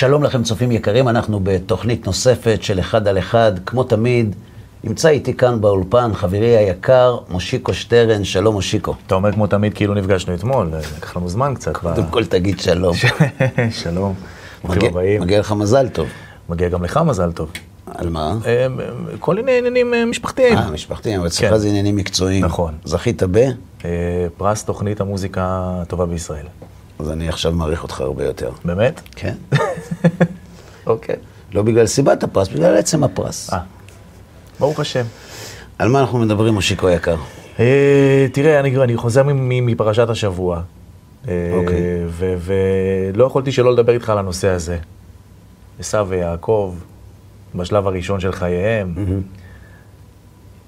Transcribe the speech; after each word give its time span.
שלום 0.00 0.22
לכם 0.24 0.42
צופים 0.42 0.72
יקרים, 0.72 1.08
אנחנו 1.08 1.40
בתוכנית 1.42 2.06
נוספת 2.06 2.58
של 2.62 2.80
אחד 2.80 3.08
על 3.08 3.18
אחד, 3.18 3.52
כמו 3.66 3.84
תמיד, 3.84 4.34
נמצא 4.84 5.08
איתי 5.08 5.34
כאן 5.34 5.60
באולפן 5.60 6.14
חברי 6.14 6.56
היקר, 6.56 7.18
מושיקו 7.28 7.74
שטרן, 7.74 8.24
שלום 8.24 8.54
מושיקו. 8.54 8.94
אתה 9.06 9.14
אומר 9.14 9.32
כמו 9.32 9.46
תמיד 9.46 9.74
כאילו 9.74 9.94
נפגשנו 9.94 10.34
אתמול, 10.34 10.70
לקח 10.96 11.16
לנו 11.16 11.28
זמן 11.28 11.54
קצת. 11.54 11.76
קודם 11.76 12.06
כל 12.10 12.24
תגיד 12.24 12.60
שלום. 12.60 12.94
שלום, 13.82 14.14
ברוכים 14.64 14.90
הבאים. 14.90 15.20
מגיע 15.20 15.40
לך 15.40 15.52
מזל 15.52 15.88
טוב. 15.88 16.08
מגיע 16.48 16.68
גם 16.68 16.84
לך 16.84 17.00
מזל 17.06 17.32
טוב. 17.32 17.50
על 17.94 18.08
מה? 18.08 18.34
אה, 18.46 18.66
כל 19.18 19.34
מיני 19.34 19.58
עניינים 19.58 19.94
אה, 19.94 20.04
משפחתיים. 20.04 20.58
אה, 20.58 20.70
משפחתי, 20.70 21.16
אבל 21.16 21.26
אצלך 21.26 21.50
כן. 21.50 21.58
זה 21.58 21.68
עניינים 21.68 21.96
מקצועיים. 21.96 22.44
נכון. 22.44 22.74
זכית 22.84 23.22
ב? 23.22 23.36
אה, 23.84 24.26
פרס 24.36 24.64
תוכנית 24.64 25.00
המוזיקה 25.00 25.42
הטובה 25.82 26.06
בישראל. 26.06 26.46
אז 26.98 27.10
אני 27.10 27.28
עכשיו 27.28 27.52
מעריך 27.52 27.82
אותך 27.82 28.00
הרבה 28.00 28.24
יותר. 28.24 28.50
באמת? 28.64 29.00
כן. 29.16 29.34
אוקיי. 30.86 31.16
לא 31.52 31.62
בגלל 31.62 31.86
סיבת 31.86 32.22
הפרס, 32.22 32.48
בגלל 32.48 32.76
עצם 32.76 33.04
הפרס. 33.04 33.52
אה, 33.52 33.58
ברוך 34.60 34.80
השם. 34.80 35.04
על 35.78 35.88
מה 35.88 36.00
אנחנו 36.00 36.18
מדברים, 36.18 36.54
מושיקו 36.54 36.88
יקר? 36.88 37.16
אה, 37.60 38.26
תראה, 38.32 38.60
אני, 38.60 38.76
אני 38.76 38.96
חוזר 38.96 39.22
מפרשת 39.42 40.08
השבוע. 40.08 40.60
אה, 41.28 41.50
אוקיי. 41.52 41.80
ולא 42.40 43.24
יכולתי 43.24 43.52
שלא 43.52 43.72
לדבר 43.72 43.92
איתך 43.92 44.10
על 44.10 44.18
הנושא 44.18 44.48
הזה. 44.48 44.78
עשו 45.78 46.08
ויעקב, 46.08 46.74
בשלב 47.54 47.86
הראשון 47.86 48.20
של 48.20 48.32
חייהם. 48.32 48.94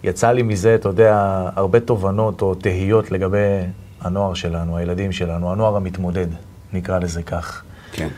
יצא 0.04 0.32
לי 0.32 0.42
מזה, 0.42 0.74
אתה 0.74 0.88
יודע, 0.88 1.48
הרבה 1.56 1.80
תובנות 1.80 2.42
או 2.42 2.54
תהיות 2.54 3.10
לגבי 3.10 3.58
הנוער 4.00 4.34
שלנו, 4.34 4.76
הילדים 4.76 5.12
שלנו, 5.12 5.52
הנוער 5.52 5.76
המתמודד, 5.76 6.26
נקרא 6.72 6.98
לזה 6.98 7.22
כך. 7.22 7.62
כן. 7.92 8.08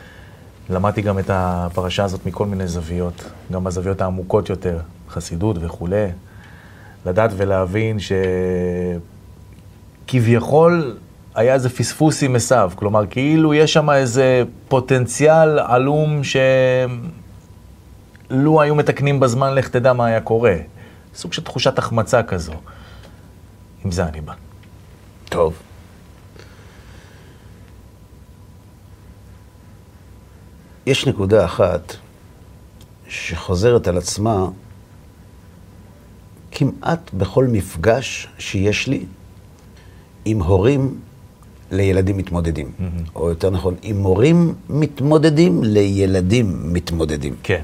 למדתי 0.69 1.01
גם 1.01 1.19
את 1.19 1.29
הפרשה 1.29 2.03
הזאת 2.03 2.25
מכל 2.25 2.45
מיני 2.45 2.67
זוויות, 2.67 3.23
גם 3.51 3.63
בזוויות 3.63 4.01
העמוקות 4.01 4.49
יותר, 4.49 4.79
חסידות 5.09 5.57
וכולי. 5.59 6.07
לדעת 7.05 7.31
ולהבין 7.37 7.97
שכביכול 10.07 10.97
היה 11.35 11.53
איזה 11.53 11.69
פספוס 11.69 12.23
עם 12.23 12.35
עשיו, 12.35 12.71
כלומר, 12.75 13.07
כאילו 13.07 13.53
יש 13.53 13.73
שם 13.73 13.89
איזה 13.89 14.43
פוטנציאל 14.67 15.59
עלום 15.59 16.21
שלו 18.29 18.61
היו 18.61 18.75
מתקנים 18.75 19.19
בזמן, 19.19 19.55
לך 19.55 19.69
תדע 19.69 19.93
מה 19.93 20.05
היה 20.05 20.21
קורה. 20.21 20.55
סוג 21.15 21.33
של 21.33 21.43
תחושת 21.43 21.77
החמצה 21.77 22.23
כזו. 22.23 22.53
עם 23.85 23.91
זה 23.91 24.05
אני 24.05 24.21
בא. 24.21 24.33
טוב. 25.29 25.53
יש 30.85 31.07
נקודה 31.07 31.45
אחת 31.45 31.95
שחוזרת 33.07 33.87
על 33.87 33.97
עצמה 33.97 34.47
כמעט 36.51 37.13
בכל 37.13 37.47
מפגש 37.47 38.27
שיש 38.39 38.87
לי 38.87 39.05
עם 40.25 40.41
הורים 40.41 40.99
לילדים 41.71 42.17
מתמודדים. 42.17 42.71
או 43.15 43.29
יותר 43.29 43.49
נכון, 43.49 43.75
עם 43.81 44.03
הורים 44.03 44.53
מתמודדים 44.69 45.63
לילדים 45.63 46.73
מתמודדים. 46.73 47.35
כן. 47.43 47.61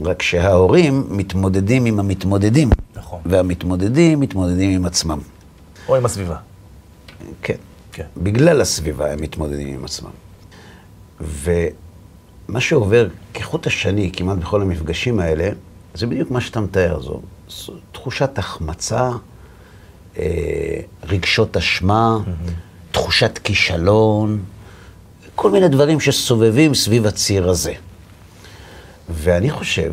רק 0.00 0.22
שההורים 0.22 1.04
מתמודדים 1.10 1.84
עם 1.84 2.00
המתמודדים. 2.00 2.70
נכון. 2.96 3.20
והמתמודדים 3.26 4.20
מתמודדים 4.20 4.70
עם 4.70 4.84
עצמם. 4.84 5.18
או 5.88 5.96
עם 5.96 6.04
הסביבה. 6.04 6.36
כן. 7.42 7.56
כן. 7.92 8.06
בגלל 8.16 8.60
הסביבה 8.60 9.12
הם 9.12 9.22
מתמודדים 9.22 9.68
עם 9.68 9.84
עצמם. 9.84 10.10
ומה 12.48 12.60
שעובר 12.60 13.08
כחוט 13.34 13.66
השני 13.66 14.10
כמעט 14.12 14.38
בכל 14.38 14.62
המפגשים 14.62 15.20
האלה, 15.20 15.48
זה 15.94 16.06
בדיוק 16.06 16.30
מה 16.30 16.40
שאתה 16.40 16.60
מתאר, 16.60 17.00
זו, 17.00 17.20
זו 17.48 17.72
תחושת 17.92 18.38
החמצה, 18.38 19.10
אה, 20.18 20.80
רגשות 21.04 21.56
אשמה, 21.56 22.18
תחושת 22.90 23.38
כישלון, 23.44 24.42
כל 25.34 25.50
מיני 25.50 25.68
דברים 25.68 26.00
שסובבים 26.00 26.74
סביב 26.74 27.06
הציר 27.06 27.50
הזה. 27.50 27.72
ואני 29.08 29.50
חושב 29.50 29.92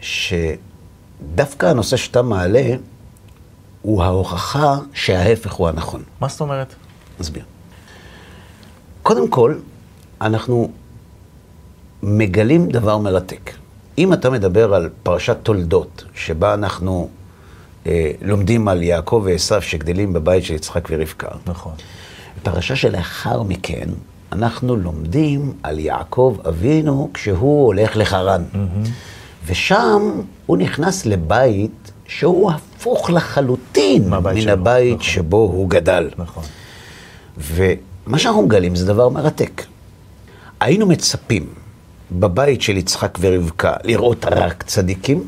שדווקא 0.00 1.66
הנושא 1.66 1.96
שאתה 1.96 2.22
מעלה 2.22 2.76
הוא 3.82 4.02
ההוכחה 4.02 4.78
שההפך 4.94 5.52
הוא 5.52 5.68
הנכון. 5.68 6.02
מה 6.20 6.28
זאת 6.28 6.40
אומרת? 6.40 6.74
נסביר. 7.20 7.44
קודם 9.02 9.28
כל, 9.28 9.58
אנחנו 10.20 10.70
מגלים 12.02 12.68
דבר 12.68 12.98
מרתק. 12.98 13.50
אם 13.98 14.12
אתה 14.12 14.30
מדבר 14.30 14.74
על 14.74 14.88
פרשת 15.02 15.36
תולדות, 15.42 16.04
שבה 16.14 16.54
אנחנו 16.54 17.08
אה, 17.86 18.12
לומדים 18.22 18.68
על 18.68 18.82
יעקב 18.82 19.22
ועשו 19.24 19.62
שגדלים 19.62 20.12
בבית 20.12 20.44
של 20.44 20.54
יצחק 20.54 20.88
ורבקה, 20.90 21.28
נכון. 21.46 21.72
פרשה 22.42 22.76
שלאחר 22.76 23.42
מכן, 23.42 23.88
אנחנו 24.32 24.76
לומדים 24.76 25.52
על 25.62 25.78
יעקב 25.78 26.36
אבינו 26.48 27.10
כשהוא 27.14 27.66
הולך 27.66 27.96
לחרן. 27.96 28.42
ושם 29.46 30.20
הוא 30.46 30.56
נכנס 30.56 31.06
לבית 31.06 31.92
שהוא 32.06 32.50
הפוך 32.50 33.10
לחלוטין 33.10 34.10
מן 34.10 34.40
שלו, 34.40 34.52
הבית 34.52 34.94
נכון. 34.94 35.10
שבו 35.10 35.36
הוא 35.36 35.70
גדל. 35.70 36.10
נכון. 36.18 36.42
ומה 37.38 38.18
שאנחנו 38.18 38.42
מגלים 38.42 38.76
זה 38.76 38.86
דבר 38.86 39.08
מרתק. 39.08 39.62
היינו 40.60 40.86
מצפים 40.86 41.46
בבית 42.12 42.62
של 42.62 42.76
יצחק 42.76 43.18
ורבקה 43.20 43.72
לראות 43.84 44.24
רק 44.24 44.62
צדיקים, 44.62 45.24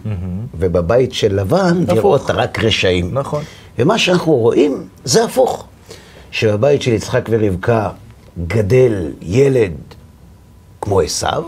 ובבית 0.59 1.13
של 1.13 1.41
לבן 1.41 1.85
לראות 1.89 2.31
רק 2.31 2.59
רשעים. 2.59 3.15
נכון. 3.15 3.43
ומה 3.79 3.99
שאנחנו 3.99 4.33
רואים 4.33 4.89
זה 5.05 5.25
הפוך. 5.25 5.67
שבבית 6.31 6.83
של 6.83 6.93
יצחק 6.93 7.29
ורבקה 7.31 7.91
גדל 8.47 9.13
ילד 9.23 9.73
כמו 10.81 11.01
עשיו, 11.01 11.43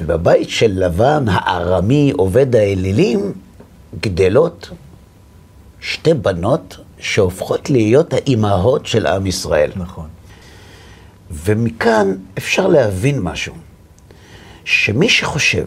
ובבית 0.00 0.48
של 0.48 0.84
לבן 0.84 1.24
הארמי 1.28 2.12
עובד 2.16 2.56
האלילים 2.56 3.32
גדלות 4.00 4.70
שתי 5.80 6.14
בנות 6.14 6.76
שהופכות 6.98 7.70
להיות 7.70 8.12
האימהות 8.12 8.86
של 8.86 9.06
עם 9.06 9.26
ישראל. 9.26 9.70
נכון. 9.76 10.08
ומכאן 11.30 12.14
אפשר 12.38 12.66
להבין 12.66 13.20
משהו, 13.20 13.54
שמי 14.70 15.08
שחושב 15.08 15.64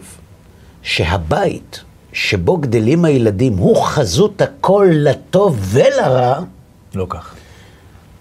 שהבית 0.82 1.80
שבו 2.12 2.56
גדלים 2.56 3.04
הילדים 3.04 3.56
הוא 3.56 3.82
חזות 3.82 4.40
הכל 4.40 4.88
לטוב 4.90 5.58
ולרע, 5.60 6.40
לא 6.94 7.06
כך. 7.08 7.34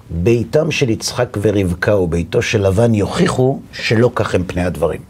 ביתם 0.10 0.72
של 0.72 0.90
יצחק 0.90 1.38
ורבקה 1.42 1.96
וביתו 1.96 2.42
של 2.42 2.68
לבן 2.68 2.94
יוכיחו 2.94 3.60
שלא 3.74 4.12
כך 4.16 4.36
הם 4.36 4.44
פני 4.48 4.64
הדברים. 4.64 5.02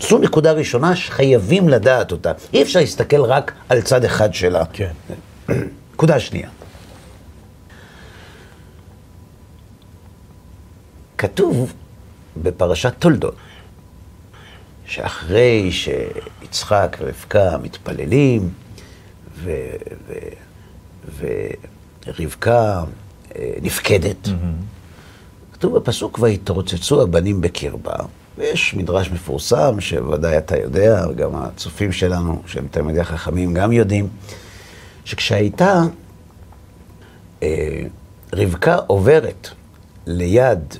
זו 0.00 0.18
נקודה 0.18 0.52
ראשונה 0.52 0.96
שחייבים 0.96 1.68
לדעת 1.68 2.12
אותה. 2.12 2.32
אי 2.52 2.62
אפשר 2.62 2.80
להסתכל 2.80 3.20
רק 3.20 3.52
על 3.68 3.80
צד 3.80 4.04
אחד 4.04 4.34
שלה. 4.34 4.64
כן. 4.72 4.92
נקודה 5.94 6.20
שנייה. 6.20 6.48
כתוב 11.18 11.72
בפרשת 12.42 12.92
תולדות, 12.98 13.34
שאחרי 14.86 15.72
שיצחק 15.72 16.96
ורבקה 17.00 17.58
מתפללים, 17.62 18.48
ו- 19.36 19.76
ו- 20.08 21.28
ורבקה 22.06 22.84
אה, 23.36 23.52
נפקדת, 23.62 24.28
כתוב 25.52 25.76
בפסוק, 25.78 26.18
ויתרוצצו 26.22 27.02
הבנים 27.02 27.40
בקרבה, 27.40 27.96
ויש 28.38 28.74
מדרש 28.74 29.10
מפורסם, 29.10 29.80
שוודאי 29.80 30.38
אתה 30.38 30.58
יודע, 30.58 31.06
וגם 31.10 31.30
הצופים 31.34 31.92
שלנו, 31.92 32.42
שהם 32.46 32.66
תלמידי 32.70 33.04
חכמים, 33.04 33.54
גם 33.54 33.72
יודעים, 33.72 34.08
שכשהייתה 35.04 35.82
אה, 37.42 37.82
רבקה 38.32 38.76
עוברת 38.86 39.48
ליד 40.06 40.74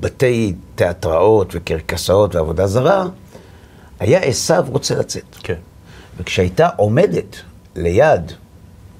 בתי 0.00 0.54
תיאטראות 0.74 1.52
וקרקסאות 1.54 2.34
ועבודה 2.34 2.66
זרה, 2.66 3.06
היה 4.00 4.18
עשו 4.18 4.54
רוצה 4.66 4.94
לצאת. 4.94 5.36
כן. 5.42 5.54
וכשהייתה 6.18 6.68
עומדת 6.76 7.36
ליד 7.76 8.32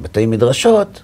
בתי 0.00 0.26
מדרשות, 0.26 1.02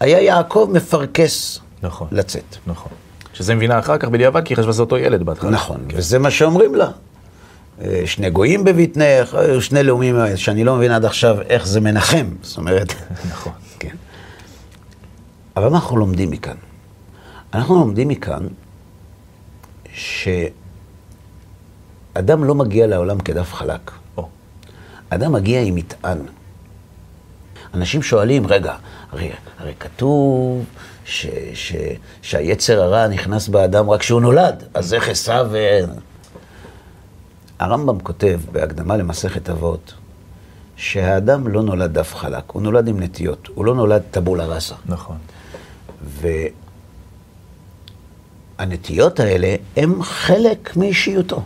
היה 0.00 0.20
יעקב 0.20 0.68
מפרכס 0.72 1.60
נכון. 1.82 2.08
לצאת. 2.12 2.56
נכון. 2.66 2.92
שזה 3.32 3.54
מבינה 3.54 3.78
אחר 3.78 3.98
כך 3.98 4.08
בדיעבד, 4.08 4.44
כי 4.44 4.54
היא 4.54 4.58
חשבה 4.58 4.72
שזה 4.72 4.82
אותו 4.82 4.98
ילד 4.98 5.22
בהתחלה. 5.22 5.50
נכון, 5.50 5.80
וזה 5.94 6.18
מה 6.18 6.30
שאומרים 6.30 6.74
לה. 6.74 6.88
אה, 7.80 8.02
שני 8.06 8.30
גויים 8.30 8.64
בבטנך, 8.64 9.34
אה, 9.34 9.60
שני 9.60 9.82
לאומים 9.82 10.16
שאני 10.36 10.64
לא 10.64 10.76
מבין 10.76 10.92
עד 10.92 11.04
עכשיו 11.04 11.40
איך 11.40 11.66
זה 11.66 11.80
מנחם. 11.80 12.26
זאת 12.42 12.58
אומרת, 12.58 12.94
נכון. 13.32 13.52
כן. 13.78 13.96
אבל 15.56 15.68
מה 15.68 15.76
אנחנו 15.76 15.96
לומדים 15.96 16.30
מכאן? 16.30 16.56
אנחנו 17.54 17.74
לומדים 17.74 18.08
מכאן 18.08 18.46
אדם 22.14 22.44
לא 22.44 22.54
מגיע 22.54 22.86
לעולם 22.86 23.20
כדף 23.20 23.54
חלק. 23.54 23.90
או, 24.16 24.28
אדם 25.10 25.32
מגיע 25.32 25.60
עם 25.60 25.74
מטען. 25.74 26.18
אנשים 27.74 28.02
שואלים, 28.02 28.46
רגע, 28.46 28.74
הרי, 29.12 29.30
הרי 29.58 29.72
כתוב 29.80 30.64
ש, 31.04 31.26
ש, 31.54 31.72
שהיצר 32.22 32.82
הרע 32.82 33.08
נכנס 33.08 33.48
באדם 33.48 33.90
רק 33.90 34.00
כשהוא 34.00 34.20
נולד, 34.20 34.64
אז 34.74 34.94
איך 34.94 35.08
עשיו... 35.08 35.46
ו... 35.50 35.58
הרמב"ם 37.58 38.00
כותב 38.00 38.40
בהקדמה 38.52 38.96
למסכת 38.96 39.50
אבות, 39.50 39.94
שהאדם 40.76 41.48
לא 41.48 41.62
נולד 41.62 41.92
דף 41.92 42.14
חלק, 42.14 42.44
הוא 42.46 42.62
נולד 42.62 42.88
עם 42.88 43.00
נטיות, 43.00 43.48
הוא 43.54 43.64
לא 43.64 43.74
נולד 43.74 44.02
טבולה 44.10 44.44
ראסה. 44.44 44.74
נכון. 44.86 45.16
והנטיות 48.60 49.20
האלה 49.20 49.54
הם 49.76 50.02
חלק 50.02 50.76
מאישיותו. 50.76 51.42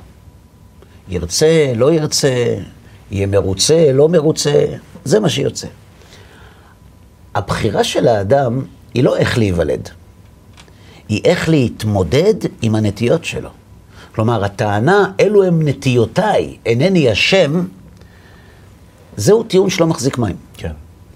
ירצה, 1.09 1.73
לא 1.77 1.93
ירצה, 1.93 2.57
יהיה 3.11 3.27
מרוצה, 3.27 3.93
לא 3.93 4.09
מרוצה, 4.09 4.65
זה 5.05 5.21
מה 5.21 5.29
שיוצא. 5.29 5.67
הבחירה 7.35 7.85
של 7.85 8.09
האדם 8.09 8.63
היא 8.95 9.05
לא 9.05 9.17
איך 9.17 9.39
להיוולד, 9.39 9.89
היא 11.09 11.21
איך 11.25 11.49
להתמודד 11.49 12.35
עם 12.63 12.75
הנטיות 12.75 13.25
שלו. 13.25 13.51
כלומר, 14.15 14.45
הטענה, 14.45 15.13
אלו 15.21 15.45
הם 15.45 15.69
נטיותיי, 15.69 16.57
אינני 16.67 17.13
אשם, 17.13 17.67
זהו 19.17 19.43
טיעון 19.43 19.71
שלא 19.71 19.87
מחזיק 19.87 20.19
מים. 20.19 20.37
כן. 20.57 20.73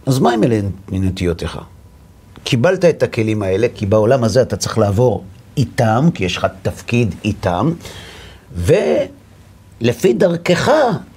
אז 0.06 0.19
מה 0.19 0.33
עם 0.33 0.44
אלה 0.44 0.61
מנטיותיך? 0.89 1.59
קיבלת 2.44 2.85
את 2.85 3.03
הכלים 3.03 3.43
האלה, 3.43 3.67
כי 3.75 3.87
בעולם 3.87 4.25
הזה 4.25 4.43
אתה 4.43 4.56
צריך 4.56 4.79
לעבור 4.79 5.25
איתם, 5.58 6.08
כי 6.14 6.25
יש 6.25 6.37
לך 6.37 6.46
תפקיד 6.62 7.14
איתם, 7.25 7.72
ולפי 8.55 10.12
דרכך 10.12 10.70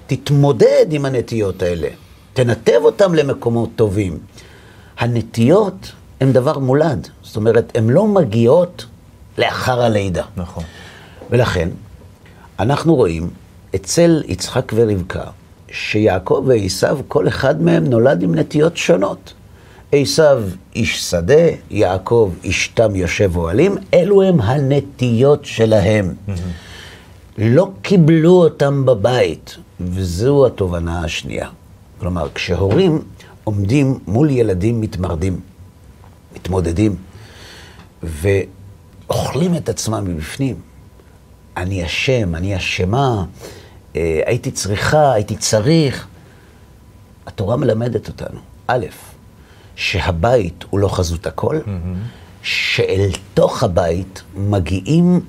תתמודד 0.06 0.86
עם 0.90 1.04
הנטיות 1.04 1.62
האלה. 1.62 1.88
תנתב 2.32 2.80
אותם 2.82 3.14
למקומות 3.14 3.70
טובים. 3.76 4.18
הנטיות 4.98 5.92
הן 6.20 6.32
דבר 6.32 6.58
מולד, 6.58 7.08
זאת 7.22 7.36
אומרת, 7.36 7.72
הן 7.76 7.90
לא 7.90 8.06
מגיעות 8.06 8.86
לאחר 9.38 9.82
הלידה. 9.82 10.24
נכון. 10.36 10.64
ולכן, 11.30 11.68
אנחנו 12.58 12.94
רואים 12.94 13.30
אצל 13.74 14.22
יצחק 14.26 14.72
ורבקה, 14.74 15.24
שיעקב 15.70 16.44
ועשיו, 16.46 16.98
כל 17.08 17.28
אחד 17.28 17.62
מהם 17.62 17.84
נולד 17.84 18.22
עם 18.22 18.34
נטיות 18.34 18.76
שונות. 18.76 19.32
עשיו 19.92 20.42
איש 20.74 21.10
שדה, 21.10 21.42
יעקב 21.70 22.32
איש 22.44 22.68
תם 22.68 22.96
יושב 22.96 23.36
אוהלים, 23.36 23.76
אלו 23.94 24.22
הם 24.22 24.40
הנטיות 24.40 25.44
שלהם. 25.44 26.14
לא 27.38 27.70
קיבלו 27.82 28.32
אותם 28.32 28.86
בבית, 28.86 29.56
וזו 29.80 30.46
התובנה 30.46 31.04
השנייה. 31.04 31.48
כלומר, 32.00 32.28
כשהורים 32.34 33.02
עומדים 33.44 33.98
מול 34.06 34.30
ילדים 34.30 34.80
מתמרדים, 34.80 35.40
מתמודדים, 36.36 36.96
ואוכלים 38.02 39.56
את 39.56 39.68
עצמם 39.68 40.04
מבפנים, 40.04 40.56
אני 41.56 41.84
אשם, 41.84 42.34
אני 42.34 42.56
אשמה, 42.56 43.24
אה, 43.96 44.20
הייתי 44.26 44.50
צריכה, 44.50 45.12
הייתי 45.12 45.36
צריך. 45.36 46.06
התורה 47.26 47.56
מלמדת 47.56 48.08
אותנו, 48.08 48.40
א', 48.66 48.86
שהבית 49.76 50.64
הוא 50.70 50.80
לא 50.80 50.88
חזות 50.88 51.26
הכל, 51.26 51.58
שאל 52.42 53.08
תוך 53.34 53.62
הבית 53.62 54.22
מגיעים 54.36 55.20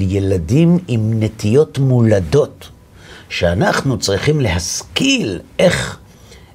ילדים 0.00 0.78
עם 0.88 1.10
נטיות 1.22 1.78
מולדות, 1.78 2.68
שאנחנו 3.28 3.98
צריכים 3.98 4.40
להשכיל 4.40 5.40
איך, 5.58 5.98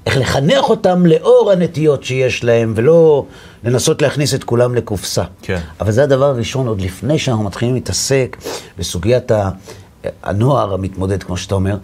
איך 0.06 0.18
לחנך 0.18 0.64
אותם 0.70 1.06
לאור 1.06 1.52
הנטיות 1.52 2.04
שיש 2.04 2.44
להם, 2.44 2.74
ולא 2.76 3.26
לנסות 3.64 4.02
להכניס 4.02 4.34
את 4.34 4.44
כולם 4.44 4.76
לקופסה. 4.76 5.24
כן. 5.42 5.60
אבל 5.82 5.92
זה 5.92 6.04
הדבר 6.04 6.26
הראשון, 6.26 6.68
עוד 6.68 6.82
לפני 6.82 7.20
שאנחנו 7.20 7.44
מתחילים 7.44 7.74
להתעסק 7.76 8.38
בסוגיית 8.78 9.32
ה- 9.32 9.50
הנוער 10.24 10.74
המתמודד, 10.74 11.24
כמו 11.24 11.38
שאתה 11.38 11.56
אומר, 11.56 11.78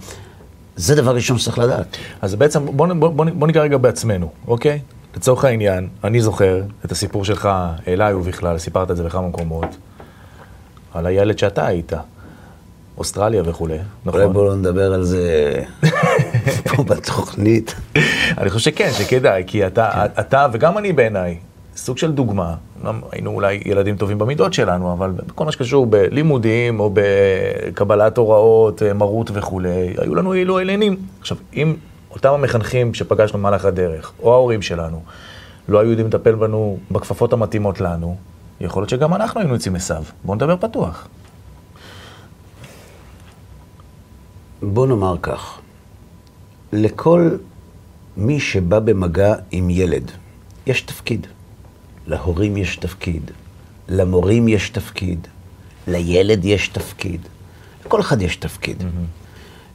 זה 0.76 0.96
דבר 0.96 1.16
ראשון 1.16 1.38
שצריך 1.38 1.60
לדעת. 1.60 1.98
אז 2.22 2.36
בעצם 2.36 2.66
בוא, 2.66 2.88
בוא, 2.88 3.10
בוא, 3.10 3.26
בוא 3.34 3.48
ניגע 3.48 3.62
רגע 3.62 3.78
בעצמנו, 3.78 4.30
אוקיי? 4.48 4.80
לצורך 5.16 5.46
העניין, 5.46 5.88
אני 6.04 6.22
זוכר 6.22 6.62
את 6.86 6.92
הסיפור 6.92 7.26
שלך 7.26 7.50
אליי 7.88 8.14
ובכלל, 8.14 8.58
סיפרת 8.58 8.92
את 8.92 8.98
זה 8.98 9.04
בכמה 9.04 9.28
מקומות, 9.28 9.78
על 10.94 11.06
הילד 11.06 11.40
שאתה 11.40 11.66
היית, 11.66 11.94
אוסטרליה 12.98 13.44
וכולי, 13.46 13.74
אולי 13.74 13.84
נכון? 14.06 14.34
בואו 14.34 14.46
לא 14.46 14.56
נדבר 14.56 14.94
על 14.94 15.04
זה 15.04 15.54
פה 16.76 16.84
בתוכנית. 16.84 17.76
אני 18.38 18.50
חושב 18.50 18.72
שכן, 18.72 18.90
שכדאי, 18.92 19.44
כי 19.48 19.68
אתה, 19.68 19.92
כן. 19.94 20.22
אתה 20.22 20.48
וגם 20.52 20.78
אני 20.78 20.94
בעיניי, 20.94 21.38
סוג 21.76 21.98
של 21.98 22.12
דוגמה, 22.12 22.56
היינו 23.12 23.32
אולי 23.32 23.62
ילדים 23.66 23.98
טובים 23.98 24.18
במידות 24.18 24.54
שלנו, 24.54 24.94
אבל 24.94 25.12
בכל 25.12 25.46
מה 25.46 25.52
שקשור 25.52 25.86
בלימודים 25.86 26.80
או 26.80 26.94
בקבלת 26.94 28.18
הוראות, 28.18 28.84
אה, 28.84 28.94
מרות 28.94 29.32
וכולי, 29.34 29.94
היו 29.98 30.16
לנו 30.16 30.34
אילו 30.34 30.60
עניינים. 30.60 30.96
עכשיו, 31.22 31.38
אם 31.54 31.76
אותם 32.16 32.30
המחנכים 32.34 32.94
שפגשנו 32.94 33.40
במהלך 33.40 33.66
הדרך, 33.66 34.12
או 34.20 34.34
ההורים 34.34 34.62
שלנו, 34.62 35.04
לא 35.68 35.80
היו 35.80 35.90
יודעים 35.90 36.08
לטפל 36.08 36.36
בנו 36.36 36.78
בכפפות 36.92 37.34
המתאימות 37.34 37.82
לנו, 37.82 38.18
יכול 38.62 38.82
להיות 38.82 38.90
שגם 38.90 39.14
אנחנו 39.14 39.40
היינו 39.40 39.54
יוצאים 39.54 39.76
עשיו. 39.76 40.04
בואו 40.24 40.36
נדבר 40.36 40.58
פתוח. 40.58 41.08
בוא 44.62 44.88
נאמר 44.88 45.16
כך, 45.22 45.60
לכל 46.74 47.30
מי 48.18 48.40
שבא 48.40 48.80
במגע 48.80 49.36
עם 49.52 49.70
ילד, 49.70 50.12
יש 50.66 50.82
תפקיד. 50.82 51.28
להורים 52.08 52.58
יש 52.58 52.76
תפקיד, 52.76 53.32
למורים 53.90 54.48
יש 54.48 54.70
תפקיד, 54.70 55.28
לילד 55.88 56.46
יש 56.46 56.68
תפקיד, 56.68 57.22
לכל 57.86 58.02
אחד 58.02 58.22
יש 58.22 58.36
תפקיד. 58.36 58.84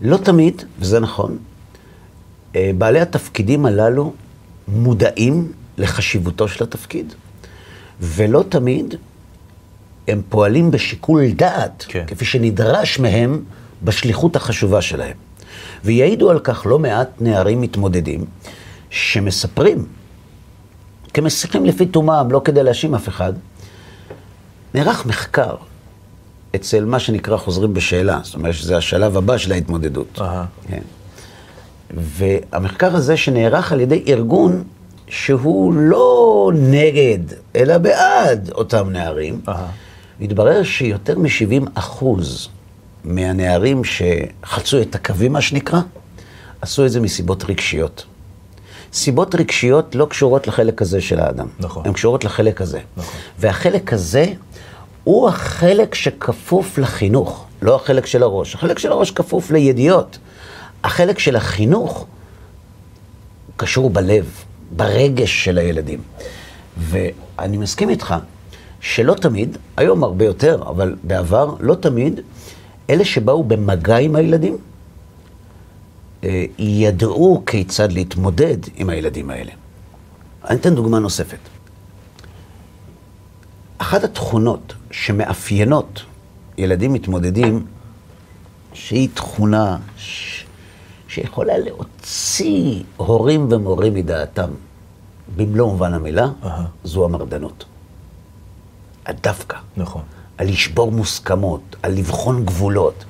לא 0.00 0.16
תמיד, 0.16 0.62
וזה 0.78 1.00
נכון, 1.00 1.38
בעלי 2.54 3.00
התפקידים 3.00 3.66
הללו 3.66 4.12
מודעים 4.68 5.52
לחשיבותו 5.78 6.48
של 6.48 6.64
התפקיד, 6.64 7.14
ולא 8.00 8.44
תמיד 8.48 8.94
הם 10.08 10.22
פועלים 10.28 10.70
בשיקול 10.70 11.30
דעת, 11.30 11.84
כן. 11.88 12.04
כפי 12.06 12.24
שנדרש 12.24 12.98
מהם 12.98 13.42
בשליחות 13.82 14.36
החשובה 14.36 14.82
שלהם. 14.82 15.16
ויעידו 15.84 16.30
על 16.30 16.38
כך 16.38 16.66
לא 16.66 16.78
מעט 16.78 17.08
נערים 17.20 17.60
מתמודדים, 17.60 18.24
שמספרים, 18.90 19.86
כמסיחים 21.14 21.64
לפי 21.64 21.86
תומם, 21.86 22.28
לא 22.30 22.42
כדי 22.44 22.62
להאשים 22.62 22.94
אף 22.94 23.08
אחד, 23.08 23.32
נערך 24.74 25.06
מחקר 25.06 25.54
אצל 26.56 26.84
מה 26.84 26.98
שנקרא 27.00 27.36
חוזרים 27.36 27.74
בשאלה, 27.74 28.20
זאת 28.22 28.34
אומרת 28.34 28.54
שזה 28.54 28.76
השלב 28.76 29.16
הבא 29.16 29.38
של 29.38 29.52
ההתמודדות. 29.52 30.18
אהה. 30.20 30.44
כן. 30.68 30.82
והמחקר 31.94 32.96
הזה 32.96 33.16
שנערך 33.16 33.72
על 33.72 33.80
ידי 33.80 34.04
ארגון 34.08 34.64
שהוא 35.08 35.72
לא 35.74 36.50
נגד, 36.54 37.18
אלא 37.56 37.78
בעד 37.78 38.50
אותם 38.54 38.90
נערים. 38.90 39.40
מתברר 40.20 40.62
שיותר 40.62 41.18
מ-70 41.18 41.70
אחוז 41.74 42.48
מהנערים 43.04 43.82
שחצו 43.84 44.82
את 44.82 44.94
הקווים, 44.94 45.32
מה 45.32 45.40
שנקרא, 45.40 45.80
עשו 46.60 46.86
את 46.86 46.90
זה 46.90 47.00
מסיבות 47.00 47.44
רגשיות. 47.44 48.04
סיבות 48.92 49.34
רגשיות 49.34 49.94
לא 49.94 50.06
קשורות 50.10 50.46
לחלק 50.46 50.82
הזה 50.82 51.00
של 51.00 51.20
האדם. 51.20 51.46
נכון. 51.58 51.86
הן 51.86 51.92
קשורות 51.92 52.24
לחלק 52.24 52.60
הזה. 52.60 52.80
נכון. 52.96 53.14
והחלק 53.38 53.92
הזה 53.92 54.26
הוא 55.04 55.28
החלק 55.28 55.94
שכפוף 55.94 56.78
לחינוך, 56.78 57.46
לא 57.62 57.76
החלק 57.76 58.06
של 58.06 58.22
הראש. 58.22 58.54
החלק 58.54 58.78
של 58.78 58.92
הראש 58.92 59.10
כפוף 59.10 59.50
לידיעות. 59.50 60.18
החלק 60.84 61.18
של 61.18 61.36
החינוך 61.36 62.06
קשור 63.56 63.90
בלב, 63.90 64.44
ברגש 64.76 65.44
של 65.44 65.58
הילדים. 65.58 66.00
ואני 66.78 67.56
מסכים 67.56 67.88
איתך 67.88 68.14
שלא 68.80 69.14
תמיד, 69.14 69.56
היום 69.76 70.04
הרבה 70.04 70.24
יותר, 70.24 70.62
אבל 70.66 70.96
בעבר 71.02 71.54
לא 71.60 71.74
תמיד, 71.74 72.20
אלה 72.90 73.04
שבאו 73.04 73.44
במגע 73.44 73.96
עם 73.96 74.16
הילדים, 74.16 74.58
אה, 76.24 76.44
ידעו 76.58 77.42
כיצד 77.46 77.92
להתמודד 77.92 78.56
עם 78.76 78.90
הילדים 78.90 79.30
האלה. 79.30 79.52
אני 80.44 80.58
אתן 80.58 80.74
דוגמה 80.74 80.98
נוספת. 80.98 81.38
אחת 83.78 84.04
התכונות 84.04 84.74
שמאפיינות 84.90 86.02
ילדים 86.58 86.92
מתמודדים, 86.92 87.66
שהיא 88.72 89.08
תכונה 89.14 89.76
ש... 89.96 90.39
שיכולה 91.10 91.58
להוציא 91.58 92.82
הורים 92.96 93.52
ומורים 93.52 93.94
מדעתם, 93.94 94.50
במלוא 95.36 95.70
מובן 95.70 95.94
המילה, 95.94 96.26
אהה. 96.44 96.66
זו 96.84 97.04
המרדנות. 97.04 97.64
הדווקא. 99.06 99.58
נכון. 99.76 100.02
על 100.38 100.48
לשבור 100.48 100.92
מוסכמות, 100.92 101.76
על 101.82 101.92
לבחון 101.92 102.44
גבולות. 102.44 103.04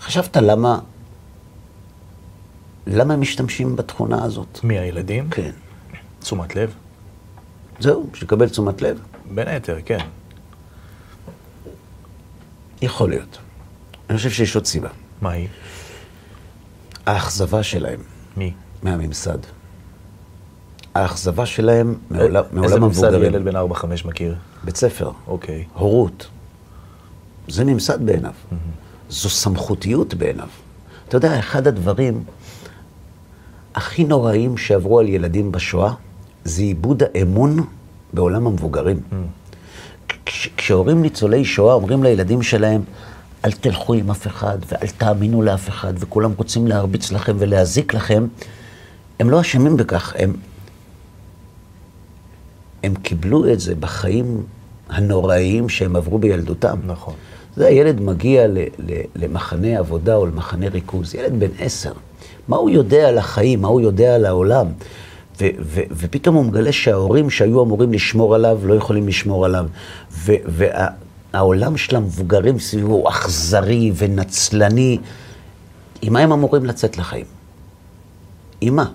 חשבת 0.00 0.36
למה, 0.36 0.78
למה 2.86 3.14
הם 3.14 3.20
משתמשים 3.20 3.76
בתכונה 3.76 4.24
הזאת? 4.24 4.60
מי 4.64 4.78
הילדים? 4.78 5.30
כן. 5.30 5.50
תשומת 6.20 6.56
לב. 6.56 6.74
זהו, 7.80 8.06
שיקבל 8.14 8.48
תשומת 8.48 8.82
לב. 8.82 9.00
בין 9.34 9.48
היתר, 9.48 9.78
כן. 9.84 9.98
יכול 12.82 13.10
להיות. 13.10 13.38
אני 14.10 14.16
חושב 14.16 14.30
שיש 14.30 14.56
עוד 14.56 14.66
סיבה. 14.66 14.88
מה 15.20 15.30
היא? 15.30 15.48
האכזבה 17.08 17.62
שלהם 17.62 18.00
מי? 18.36 18.52
מהממסד. 18.82 19.38
האכזבה 20.94 21.46
שלהם 21.46 21.94
מעולם, 22.10 22.44
איזה 22.44 22.56
מעולם 22.60 22.82
ממסד 22.82 23.04
המבוגרים. 23.04 23.34
ילד 23.34 23.44
בן 23.44 23.56
4-5 23.56 23.84
מכיר? 24.04 24.34
בית 24.64 24.76
ספר, 24.76 25.10
אוקיי. 25.26 25.64
הורות. 25.74 26.26
זה 27.48 27.64
ממסד 27.64 28.06
בעיניו. 28.06 28.32
זו 29.10 29.30
סמכותיות 29.30 30.14
בעיניו. 30.14 30.48
אתה 31.08 31.16
יודע, 31.16 31.38
אחד 31.38 31.66
הדברים 31.66 32.24
הכי 33.74 34.04
נוראים 34.04 34.56
שעברו 34.56 34.98
על 34.98 35.08
ילדים 35.08 35.52
בשואה, 35.52 35.92
זה 36.44 36.62
איבוד 36.62 37.02
האמון 37.14 37.64
בעולם 38.12 38.46
המבוגרים. 38.46 39.00
כש, 40.26 40.48
כשהורים 40.56 41.02
ניצולי 41.02 41.44
שואה 41.44 41.74
אומרים 41.74 42.02
לילדים 42.02 42.42
שלהם, 42.42 42.82
אל 43.44 43.52
תלכו 43.52 43.94
עם 43.94 44.10
אף 44.10 44.26
אחד 44.26 44.58
ואל 44.68 44.86
תאמינו 44.86 45.42
לאף 45.42 45.68
אחד 45.68 45.92
וכולם 45.98 46.32
רוצים 46.36 46.66
להרביץ 46.66 47.12
לכם 47.12 47.36
ולהזיק 47.38 47.94
לכם, 47.94 48.26
הם 49.20 49.30
לא 49.30 49.40
אשמים 49.40 49.76
בכך, 49.76 50.14
הם, 50.18 50.36
הם 52.82 52.94
קיבלו 52.94 53.52
את 53.52 53.60
זה 53.60 53.74
בחיים 53.74 54.42
הנוראיים 54.88 55.68
שהם 55.68 55.96
עברו 55.96 56.18
בילדותם. 56.18 56.78
נכון. 56.86 57.14
זה 57.56 57.66
הילד 57.66 58.00
מגיע 58.00 58.46
ל, 58.46 58.58
ל, 58.58 59.00
למחנה 59.16 59.78
עבודה 59.78 60.14
או 60.14 60.26
למחנה 60.26 60.68
ריכוז, 60.68 61.14
ילד 61.14 61.40
בן 61.40 61.50
עשר. 61.58 61.92
מה 62.48 62.56
הוא 62.56 62.70
יודע 62.70 63.08
על 63.08 63.18
החיים, 63.18 63.62
מה 63.62 63.68
הוא 63.68 63.80
יודע 63.80 64.14
על 64.14 64.24
העולם? 64.24 64.66
ו, 65.40 65.46
ו, 65.60 65.80
ופתאום 65.90 66.36
הוא 66.36 66.44
מגלה 66.44 66.72
שההורים 66.72 67.30
שהיו 67.30 67.62
אמורים 67.62 67.92
לשמור 67.92 68.34
עליו, 68.34 68.58
לא 68.64 68.74
יכולים 68.74 69.08
לשמור 69.08 69.44
עליו. 69.44 69.66
והעולם 71.38 71.76
של 71.76 71.96
המבוגרים 71.96 72.58
סביבו 72.58 72.92
הוא 72.92 73.08
אכזרי 73.08 73.92
ונצלני. 73.96 74.98
עם 76.02 76.12
מה 76.12 76.20
הם 76.20 76.32
אמורים 76.32 76.64
לצאת 76.64 76.98
לחיים? 76.98 77.24
עם 78.60 78.76
מה? 78.76 78.90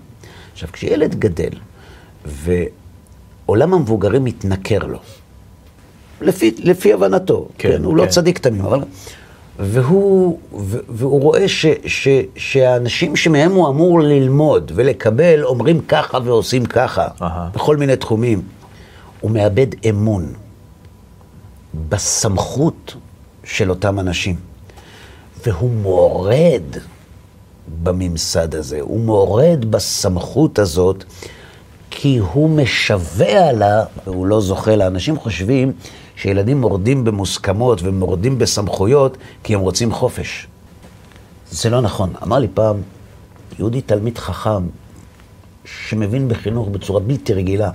עכשיו, 0.53 0.69
כשילד 0.73 1.15
גדל, 1.15 1.49
ועולם 2.25 3.73
המבוגרים 3.73 4.23
מתנכר 4.23 4.79
לו, 4.79 4.99
לפי, 6.21 6.51
לפי 6.57 6.93
הבנתו, 6.93 7.47
כן, 7.57 7.69
כן, 7.69 7.77
כן, 7.77 7.83
הוא 7.83 7.97
לא 7.97 8.03
כן. 8.03 8.09
צדיק 8.09 8.39
תמים, 8.39 8.65
אבל... 8.65 8.79
והוא, 9.59 10.39
והוא 10.89 11.21
רואה 11.21 11.47
ש, 11.47 11.65
ש, 11.85 12.07
שהאנשים 12.35 13.15
שמהם 13.15 13.51
הוא 13.51 13.69
אמור 13.69 14.01
ללמוד 14.01 14.71
ולקבל 14.75 15.43
אומרים 15.43 15.81
ככה 15.81 16.17
ועושים 16.23 16.65
ככה, 16.65 17.07
אהה. 17.21 17.49
בכל 17.53 17.77
מיני 17.77 17.95
תחומים. 17.95 18.41
הוא 19.21 19.31
מאבד 19.31 19.67
אמון 19.89 20.33
בסמכות 21.89 22.95
של 23.43 23.69
אותם 23.69 23.99
אנשים. 23.99 24.35
והוא 25.45 25.71
מורד 25.71 26.63
בממסד 27.83 28.55
הזה, 28.55 28.81
הוא 28.81 28.99
מורד 28.99 29.65
בסמכות 29.69 30.59
הזאת, 30.59 31.03
כי 31.89 32.17
הוא 32.17 32.49
משווע 32.49 33.51
לה, 33.51 33.83
והוא 34.05 34.27
לא 34.27 34.41
זוכה 34.41 34.75
לה. 34.75 34.87
אנשים 34.87 35.17
חושבים 35.17 35.71
שילדים 36.15 36.61
מורדים 36.61 37.03
במוסכמות 37.03 37.81
ומורדים 37.83 38.37
בסמכויות 38.37 39.17
כי 39.43 39.53
הם 39.55 39.59
רוצים 39.59 39.91
חופש. 39.91 40.47
זה 41.51 41.69
לא 41.69 41.81
נכון. 41.81 42.13
אמר 42.23 42.39
לי 42.39 42.47
פעם, 42.53 42.81
יהודי 43.59 43.81
תלמיד 43.81 44.17
חכם, 44.17 44.67
שמבין 45.65 46.27
בחינוך 46.27 46.67
בצורה 46.67 46.99
בלתי 46.99 47.33
רגילה, 47.33 47.69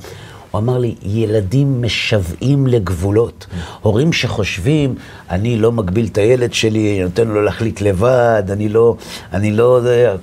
הוא 0.50 0.58
אמר 0.58 0.78
לי, 0.78 0.94
ילדים 1.02 1.82
משוועים 1.82 2.66
לגבולות. 2.66 3.46
הורים 3.82 4.12
שחושבים, 4.12 4.94
אני 5.30 5.56
לא 5.56 5.72
מגביל 5.72 6.06
את 6.12 6.18
הילד 6.18 6.52
שלי, 6.54 6.90
אני 6.92 7.02
נותן 7.04 7.28
לו 7.28 7.42
להחליט 7.42 7.80
לבד, 7.80 8.42
אני 8.50 8.68
לא, 8.68 8.96
אני 9.32 9.50
לא... 9.52 9.80
זה-" 9.82 10.14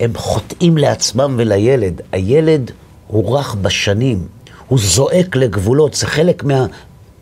הם 0.00 0.10
חוטאים 0.16 0.76
לעצמם 0.78 1.34
ולילד. 1.38 2.00
הילד 2.12 2.70
הוא 3.06 3.38
רך 3.38 3.54
בשנים, 3.54 4.18
הוא 4.68 4.78
זועק 4.82 5.36
לגבולות, 5.36 5.94
זה 5.94 6.06
חלק 6.06 6.44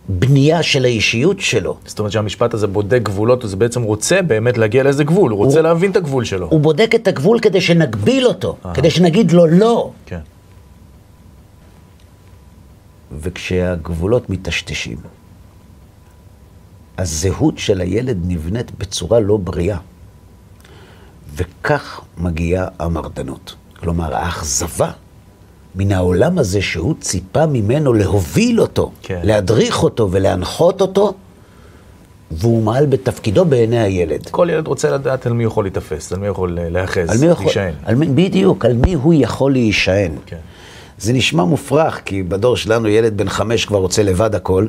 מהבנייה 0.08 0.62
של 0.62 0.84
האישיות 0.84 1.40
שלו. 1.40 1.76
זאת 1.86 1.98
אומרת 1.98 2.12
שהמשפט 2.12 2.54
הזה 2.54 2.66
בודק 2.66 3.00
גבולות, 3.02 3.44
אז 3.44 3.54
בעצם 3.54 3.82
רוצה 3.82 4.22
באמת 4.22 4.58
להגיע 4.58 4.82
לאיזה 4.82 5.04
גבול, 5.04 5.30
הוא 5.30 5.38
רוצה 5.38 5.56
הוא- 5.58 5.62
להבין 5.68 5.90
את 5.90 5.96
הגבול 5.96 6.24
שלו. 6.24 6.46
הוא 6.50 6.60
בודק 6.60 6.90
את 6.94 7.08
הגבול 7.08 7.38
כדי 7.40 7.60
שנגביל 7.60 8.26
אותו, 8.26 8.56
כדי 8.74 8.90
שנגיד 8.90 9.32
לו 9.32 9.46
לא. 9.46 9.90
כן. 10.06 10.18
וכשהגבולות 13.20 14.30
מטשטשים, 14.30 14.98
הזהות 16.98 17.58
של 17.58 17.80
הילד 17.80 18.18
נבנית 18.26 18.78
בצורה 18.78 19.20
לא 19.20 19.36
בריאה. 19.36 19.78
וכך 21.36 22.00
מגיעה 22.18 22.68
המרדנות. 22.78 23.54
כלומר, 23.80 24.14
האכזבה 24.14 24.90
מן 25.74 25.92
העולם 25.92 26.38
הזה 26.38 26.62
שהוא 26.62 26.94
ציפה 27.00 27.46
ממנו 27.46 27.92
להוביל 27.92 28.60
אותו, 28.60 28.92
כן. 29.02 29.20
להדריך 29.24 29.82
אותו 29.82 30.08
ולהנחות 30.10 30.80
אותו, 30.80 31.14
והוא 32.30 32.62
מעל 32.62 32.86
בתפקידו 32.86 33.44
בעיני 33.44 33.78
הילד. 33.78 34.28
כל 34.30 34.48
ילד 34.50 34.66
רוצה 34.66 34.90
לדעת 34.90 35.26
על 35.26 35.32
מי 35.32 35.44
יכול 35.44 35.64
להיתפס, 35.64 36.12
על 36.12 36.18
מי 36.18 36.26
יכול 36.26 36.58
להיאחז, 36.60 37.24
להישען. 37.24 37.74
על 37.84 37.94
מי, 37.94 38.06
בדיוק, 38.06 38.64
על 38.64 38.72
מי 38.72 38.94
הוא 38.94 39.14
יכול 39.16 39.52
להישען. 39.52 40.12
כן. 40.26 40.36
זה 40.98 41.12
נשמע 41.12 41.44
מופרך, 41.44 42.00
כי 42.04 42.22
בדור 42.22 42.56
שלנו 42.56 42.88
ילד 42.88 43.16
בן 43.16 43.28
חמש 43.28 43.64
כבר 43.64 43.78
רוצה 43.78 44.02
לבד 44.02 44.34
הכל. 44.34 44.66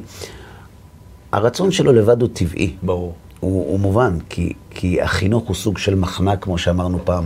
הרצון 1.32 1.72
שלו 1.72 1.94
לבד 1.94 2.22
הוא 2.22 2.30
טבעי. 2.34 2.76
ברור. 2.84 3.14
הוא, 3.40 3.72
הוא 3.72 3.80
מובן, 3.80 4.18
כי, 4.30 4.54
כי 4.70 5.02
החינוך 5.02 5.48
הוא 5.48 5.56
סוג 5.56 5.78
של 5.78 5.96
מחנק, 5.96 6.44
כמו 6.44 6.58
שאמרנו 6.58 7.00
פעם, 7.04 7.26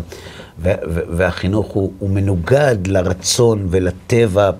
ו, 0.59 0.71
ו, 0.89 0.99
והחינוך 1.09 1.67
הוא, 1.67 1.91
הוא 1.99 2.09
מנוגד 2.09 2.87
לרצון 2.87 3.67
ולטבע 3.69 4.51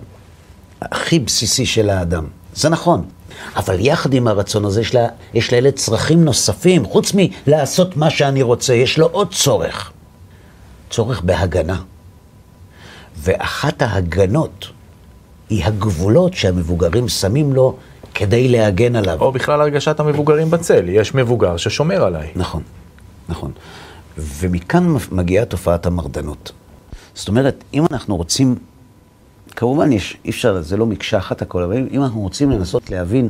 הכי 0.81 1.19
בסיסי 1.19 1.65
של 1.65 1.89
האדם. 1.89 2.25
זה 2.55 2.69
נכון. 2.69 3.05
אבל 3.55 3.75
יחד 3.79 4.13
עם 4.13 4.27
הרצון 4.27 4.65
הזה, 4.65 4.81
יש, 4.81 4.96
לה, 4.96 5.08
יש 5.34 5.51
לילד 5.51 5.74
צרכים 5.74 6.24
נוספים, 6.25 6.86
חוץ 6.86 7.12
מלעשות 7.15 7.98
מה 7.98 8.10
שאני 8.10 8.41
רוצה, 8.41 8.74
יש 8.74 8.98
לו 8.98 9.05
עוד 9.05 9.34
צורך. 9.34 9.91
צורך 10.89 11.22
בהגנה. 11.22 11.81
ואחת 13.19 13.81
ההגנות 13.81 14.67
היא 15.49 15.65
הגבולות 15.65 16.33
שהמבוגרים 16.33 17.07
שמים 17.07 17.53
לו 17.53 17.77
כדי 18.13 18.47
להגן 18.47 18.95
עליו. 18.95 19.21
או 19.21 19.31
בכלל 19.31 19.61
הרגשת 19.61 19.99
המבוגרים 19.99 20.49
בצל, 20.49 20.89
יש 20.89 21.15
מבוגר 21.15 21.57
ששומר 21.57 22.03
עליי. 22.03 22.31
נכון, 22.35 22.63
נכון. 23.29 23.51
ומכאן 24.17 24.95
מגיעה 25.11 25.45
תופעת 25.45 25.85
המרדנות. 25.85 26.51
זאת 27.13 27.27
אומרת, 27.27 27.63
אם 27.73 27.85
אנחנו 27.91 28.17
רוצים, 28.17 28.55
כמובן 29.55 29.91
יש, 29.91 30.17
אי 30.25 30.29
אפשר, 30.29 30.61
זה 30.61 30.77
לא 30.77 30.85
מקשה 30.85 31.17
אחת 31.17 31.41
הכל, 31.41 31.63
אבל 31.63 31.88
אם 31.91 32.03
אנחנו 32.03 32.21
רוצים 32.21 32.51
לנסות 32.51 32.89
להבין 32.89 33.29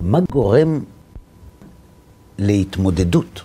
מה 0.00 0.18
גורם 0.32 0.80
להתמודדות, 2.38 3.42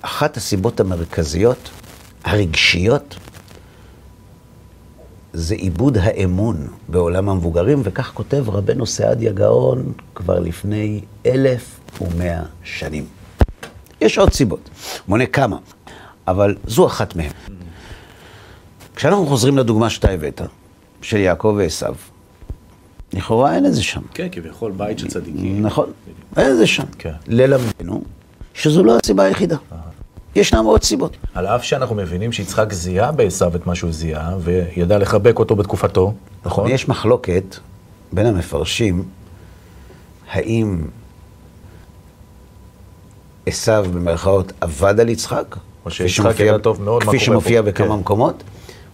אחת 0.00 0.36
הסיבות 0.36 0.80
המרכזיות, 0.80 1.70
הרגשיות, 2.24 3.16
זה 5.38 5.54
איבוד 5.54 5.98
האמון 5.98 6.68
בעולם 6.88 7.28
המבוגרים, 7.28 7.80
וכך 7.84 8.10
כותב 8.14 8.44
רבנו 8.48 8.86
סעדיה 8.86 9.32
גאון 9.32 9.92
כבר 10.14 10.38
לפני 10.38 11.00
אלף 11.26 11.80
ומאה 12.00 12.42
שנים. 12.64 13.04
יש 14.00 14.18
עוד 14.18 14.32
סיבות, 14.32 14.70
מונה 15.08 15.26
כמה, 15.26 15.56
אבל 16.28 16.56
זו 16.66 16.86
אחת 16.86 17.16
מהן. 17.16 17.30
כשאנחנו 18.94 19.26
חוזרים 19.26 19.58
לדוגמה 19.58 19.90
שאתה 19.90 20.10
הבאת, 20.10 20.40
של 21.02 21.16
יעקב 21.16 21.54
ועשו, 21.58 21.86
לכאורה 23.12 23.54
אין 23.54 23.66
את 23.66 23.74
זה 23.74 23.82
שם. 23.82 24.02
כן, 24.14 24.28
כביכול 24.32 24.72
בית 24.72 24.98
של 24.98 25.08
צדיקים. 25.08 25.62
נכון, 25.62 25.92
אין 26.36 26.52
את 26.52 26.56
זה 26.56 26.66
שם. 26.66 26.86
כן. 26.98 27.12
ללמדנו 27.26 28.02
שזו 28.54 28.84
לא 28.84 28.98
הסיבה 29.02 29.24
היחידה. 29.24 29.56
ישנם 30.36 30.64
עוד 30.64 30.82
סיבות. 30.82 31.16
על 31.34 31.46
אף 31.46 31.64
שאנחנו 31.64 31.94
מבינים 31.94 32.32
שיצחק 32.32 32.72
זיהה 32.72 33.12
בעשו 33.12 33.46
את 33.54 33.66
מה 33.66 33.74
שהוא 33.74 33.92
זיהה, 33.92 34.36
וידע 34.40 34.98
לחבק 34.98 35.38
אותו 35.38 35.56
בתקופתו, 35.56 36.12
נכון? 36.44 36.70
יש 36.70 36.88
מחלוקת 36.88 37.56
בין 38.12 38.26
המפרשים, 38.26 39.04
האם 40.30 40.78
עשו 43.46 43.72
במרכאות 43.92 44.52
עבד 44.60 45.00
על 45.00 45.08
יצחק, 45.08 45.56
או 45.84 45.90
שיצחק 45.90 46.40
ידע 46.40 46.58
טוב 46.58 46.82
מאוד 46.82 47.02
כפי 47.02 47.18
שמופיע 47.18 47.62
פה, 47.62 47.68
בכמה 47.68 47.94
כן. 47.94 48.00
מקומות, 48.00 48.42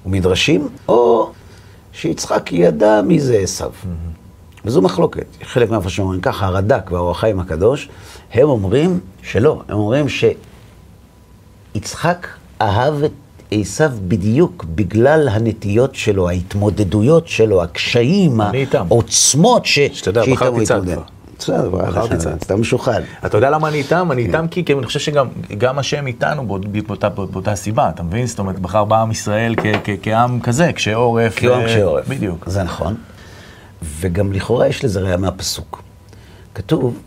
ומדרשים, 0.06 0.68
או 0.88 1.30
שיצחק 1.92 2.52
ידע 2.52 3.00
מי 3.02 3.20
זה 3.20 3.37
עשו. 3.37 3.64
וזו 4.64 4.82
מחלוקת. 4.82 5.26
חלק 5.42 5.70
מהאנשים 5.70 5.90
שאומרים 5.90 6.20
ככה, 6.20 6.46
הרד"ק 6.46 6.92
והאור 6.92 7.11
החיים 7.11 7.40
הקדוש, 7.40 7.88
הם 8.32 8.49
אומרים 8.49 9.00
שלא, 9.22 9.62
הם 9.68 9.78
אומרים 9.78 10.08
שיצחק 11.73 12.26
אהב 12.61 13.02
את 13.02 13.11
עשיו 13.50 13.91
בדיוק 14.09 14.64
בגלל 14.75 15.29
הנטיות 15.29 15.95
שלו, 15.95 16.29
ההתמודדויות 16.29 17.29
שלו, 17.29 17.62
הקשיים. 17.62 18.41
העוצמות 18.73 19.67
ש... 19.67 19.79
שתדע, 19.79 20.21
שאיתם 20.25 20.37
בחרתי 20.37 20.57
הוא 20.57 20.64
צד 20.64 20.75
התמודד. 20.76 20.95
כבר. 20.95 21.02
בסדר, 21.38 21.69
בחרתי 21.71 22.17
צד. 22.17 22.31
אתה 22.43 22.57
משוחד. 22.57 23.00
אתה 23.26 23.37
יודע 23.37 23.50
למה 23.50 23.69
אני 23.69 23.76
איתם? 23.79 24.09
אני 24.12 24.23
כן. 24.23 24.29
איתם 24.45 24.49
כי 24.49 24.73
אני 24.73 24.87
חושב 24.87 25.00
שגם 25.00 25.26
גם 25.59 25.79
השם 25.79 26.07
איתנו 26.07 26.47
באות- 26.47 26.67
באותה, 27.33 27.57
סיבה, 27.57 27.88
אתה 27.88 28.02
מבין? 28.02 28.26
זאת 28.26 28.38
אומרת, 28.38 28.59
בחר 28.59 28.85
בעם 28.85 29.11
ישראל 29.11 29.55
כעם 30.02 30.41
כזה, 30.41 30.73
קשה 30.73 30.95
עורף. 30.95 31.38
כיום 31.38 31.61
אה, 31.61 31.67
כשעורף. 31.67 32.09
בדיוק. 32.09 32.45
זה 32.49 32.62
נכון. 32.62 32.95
וגם 34.00 34.33
לכאורה 34.33 34.67
יש 34.69 34.85
לזה 34.85 35.00
ראיה 35.00 35.17
מהפסוק. 35.17 35.83
כתוב, 36.55 36.99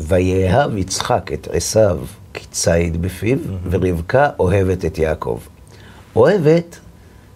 ויאהב 0.00 0.76
יצחק 0.76 1.30
את 1.32 1.48
עשיו 1.52 1.98
כציד 2.34 3.02
בפיו, 3.02 3.38
ורבקה 3.70 4.30
אוהבת 4.38 4.84
את 4.84 4.98
יעקב. 4.98 5.40
אוהבת 6.16 6.78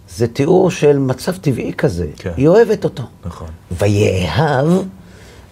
זה 0.08 0.28
תיאור 0.28 0.70
של 0.70 0.98
מצב 0.98 1.36
טבעי 1.36 1.72
כזה. 1.78 2.06
כן. 2.16 2.32
היא 2.36 2.48
אוהבת 2.48 2.84
אותו. 2.84 3.02
נכון. 3.24 3.48
ויאהב 3.70 4.68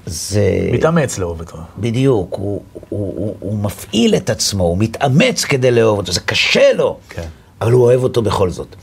זה... 0.07 0.69
מתאמץ 0.73 1.19
לאהוב 1.19 1.41
אותו. 1.41 1.57
בדיוק, 1.79 2.35
הוא, 2.35 2.63
הוא, 2.73 3.15
הוא, 3.17 3.37
הוא 3.41 3.59
מפעיל 3.59 4.15
את 4.17 4.31
עצמו, 4.31 4.65
הוא 4.65 4.79
מתאמץ 4.79 5.45
כדי 5.45 5.71
לאהוב 5.71 5.99
אותו, 5.99 6.13
זה 6.13 6.21
קשה 6.21 6.73
לו, 6.73 6.99
כן. 7.09 7.27
אבל 7.61 7.73
הוא 7.73 7.83
אוהב 7.83 8.03
אותו 8.03 8.23
בכל 8.23 8.51
זאת. 8.51 8.77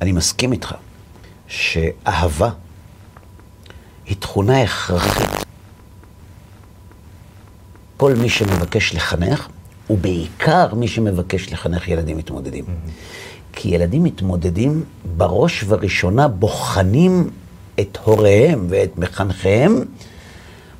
אני 0.00 0.12
מסכים 0.12 0.52
איתך 0.52 0.74
שאהבה 1.46 2.50
היא 4.06 4.16
תכונה 4.16 4.62
הכרחית. 4.62 5.30
כל 7.96 8.14
מי 8.14 8.28
שמבקש 8.28 8.94
לחנך, 8.94 9.48
ובעיקר 9.92 10.74
מי 10.74 10.88
שמבקש 10.88 11.52
לחנך 11.52 11.88
ילדים 11.88 12.16
מתמודדים. 12.16 12.64
כי 13.52 13.68
ילדים 13.68 14.04
מתמודדים 14.04 14.84
בראש 15.16 15.62
ובראשונה 15.62 16.28
בוחנים 16.28 17.30
את 17.80 17.98
הוריהם 18.04 18.66
ואת 18.68 18.98
מחנכיהם 18.98 19.84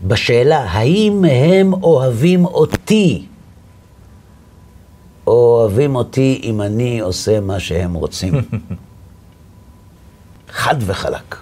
בשאלה 0.06 0.58
האם 0.58 1.24
הם 1.24 1.72
אוהבים 1.74 2.44
אותי, 2.44 3.26
או 5.26 5.32
אוהבים 5.32 5.96
אותי 5.96 6.40
אם 6.44 6.62
אני 6.62 7.00
עושה 7.00 7.40
מה 7.40 7.60
שהם 7.60 7.94
רוצים. 7.94 8.34
חד 10.48 10.76
וחלק. 10.80 11.36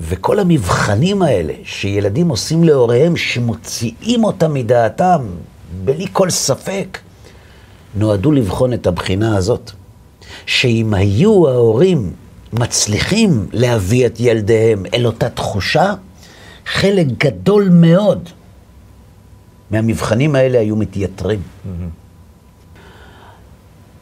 וכל 0.00 0.38
המבחנים 0.38 1.22
האלה 1.22 1.52
שילדים 1.64 2.28
עושים 2.28 2.64
להוריהם, 2.64 3.16
שמוציאים 3.16 4.24
אותם 4.24 4.54
מדעתם, 4.54 5.20
בלי 5.84 6.06
כל 6.12 6.30
ספק, 6.30 6.98
נועדו 7.94 8.32
לבחון 8.32 8.72
את 8.72 8.86
הבחינה 8.86 9.36
הזאת. 9.36 9.70
שאם 10.46 10.94
היו 10.94 11.48
ההורים 11.48 12.12
מצליחים 12.52 13.46
להביא 13.52 14.06
את 14.06 14.20
ילדיהם 14.20 14.82
אל 14.94 15.06
אותה 15.06 15.30
תחושה, 15.30 15.94
חלק 16.66 17.06
גדול 17.18 17.68
מאוד 17.68 18.28
מהמבחנים 19.70 20.34
האלה 20.34 20.58
היו 20.58 20.76
מתייתרים. 20.76 21.42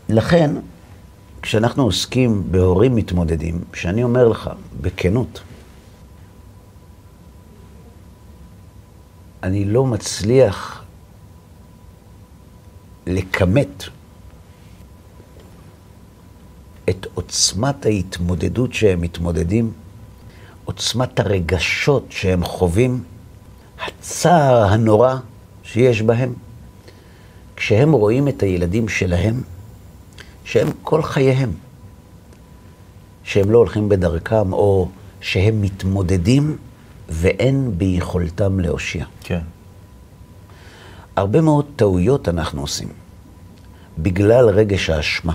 לכן, 0.08 0.50
כשאנחנו 1.42 1.82
עוסקים 1.82 2.42
בהורים 2.50 2.94
מתמודדים, 2.94 3.60
שאני 3.74 4.02
אומר 4.02 4.28
לך, 4.28 4.50
בכנות, 4.80 5.40
אני 9.42 9.64
לא 9.64 9.86
מצליח 9.86 10.79
לכמת 13.10 13.84
את 16.90 17.06
עוצמת 17.14 17.86
ההתמודדות 17.86 18.72
שהם 18.72 19.00
מתמודדים, 19.00 19.72
עוצמת 20.64 21.20
הרגשות 21.20 22.06
שהם 22.10 22.44
חווים, 22.44 23.02
הצער 23.86 24.64
הנורא 24.64 25.16
שיש 25.62 26.02
בהם, 26.02 26.34
כשהם 27.56 27.92
רואים 27.92 28.28
את 28.28 28.42
הילדים 28.42 28.88
שלהם, 28.88 29.42
שהם 30.44 30.68
כל 30.82 31.02
חייהם, 31.02 31.52
שהם 33.24 33.50
לא 33.50 33.58
הולכים 33.58 33.88
בדרכם, 33.88 34.52
או 34.52 34.88
שהם 35.20 35.62
מתמודדים 35.62 36.56
ואין 37.08 37.78
ביכולתם 37.78 38.60
להושיע. 38.60 39.04
כן. 39.20 39.40
הרבה 41.16 41.40
מאוד 41.40 41.66
טעויות 41.76 42.28
אנחנו 42.28 42.60
עושים 42.60 42.88
בגלל 43.98 44.48
רגש 44.48 44.90
האשמה. 44.90 45.32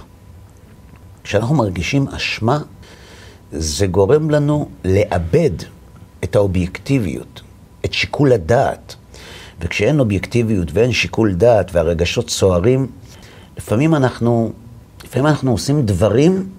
כשאנחנו 1.24 1.56
מרגישים 1.56 2.08
אשמה, 2.08 2.60
זה 3.52 3.88
גורם 3.88 4.30
לנו 4.30 4.70
לאבד 4.86 5.52
את 6.24 6.36
האובייקטיביות, 6.36 7.42
את 7.86 7.94
שיקול 7.94 8.34
הדעת. 8.34 8.96
וכשאין 9.60 10.00
אובייקטיביות 10.00 10.68
ואין 10.74 10.92
שיקול 10.92 11.34
דעת 11.34 11.76
והרגשות 11.76 12.30
סוערים, 12.30 12.88
לפעמים 13.58 13.96
אנחנו, 13.96 14.52
לפעמים 15.04 15.28
אנחנו 15.28 15.52
עושים 15.52 15.86
דברים 15.86 16.50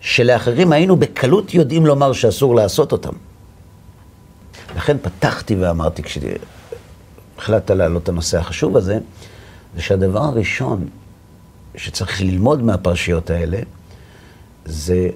שלאחרים 0.00 0.72
היינו 0.72 0.96
בקלות 0.96 1.54
יודעים 1.54 1.86
לומר 1.86 2.12
שאסור 2.12 2.54
לעשות 2.54 2.92
אותם. 2.92 3.12
לכן 4.76 4.96
פתחתי 5.02 5.54
ואמרתי, 5.54 6.02
כשהחלטת 6.02 7.70
להעלות 7.70 8.02
את 8.02 8.08
הנושא 8.08 8.38
החשוב 8.38 8.76
הזה, 8.76 8.98
זה 9.76 9.82
שהדבר 9.82 10.22
הראשון 10.22 10.88
שצריך 11.76 12.20
ללמוד 12.20 12.62
מהפרשיות 12.62 13.30
האלה, 13.30 13.58
זה 14.64 15.08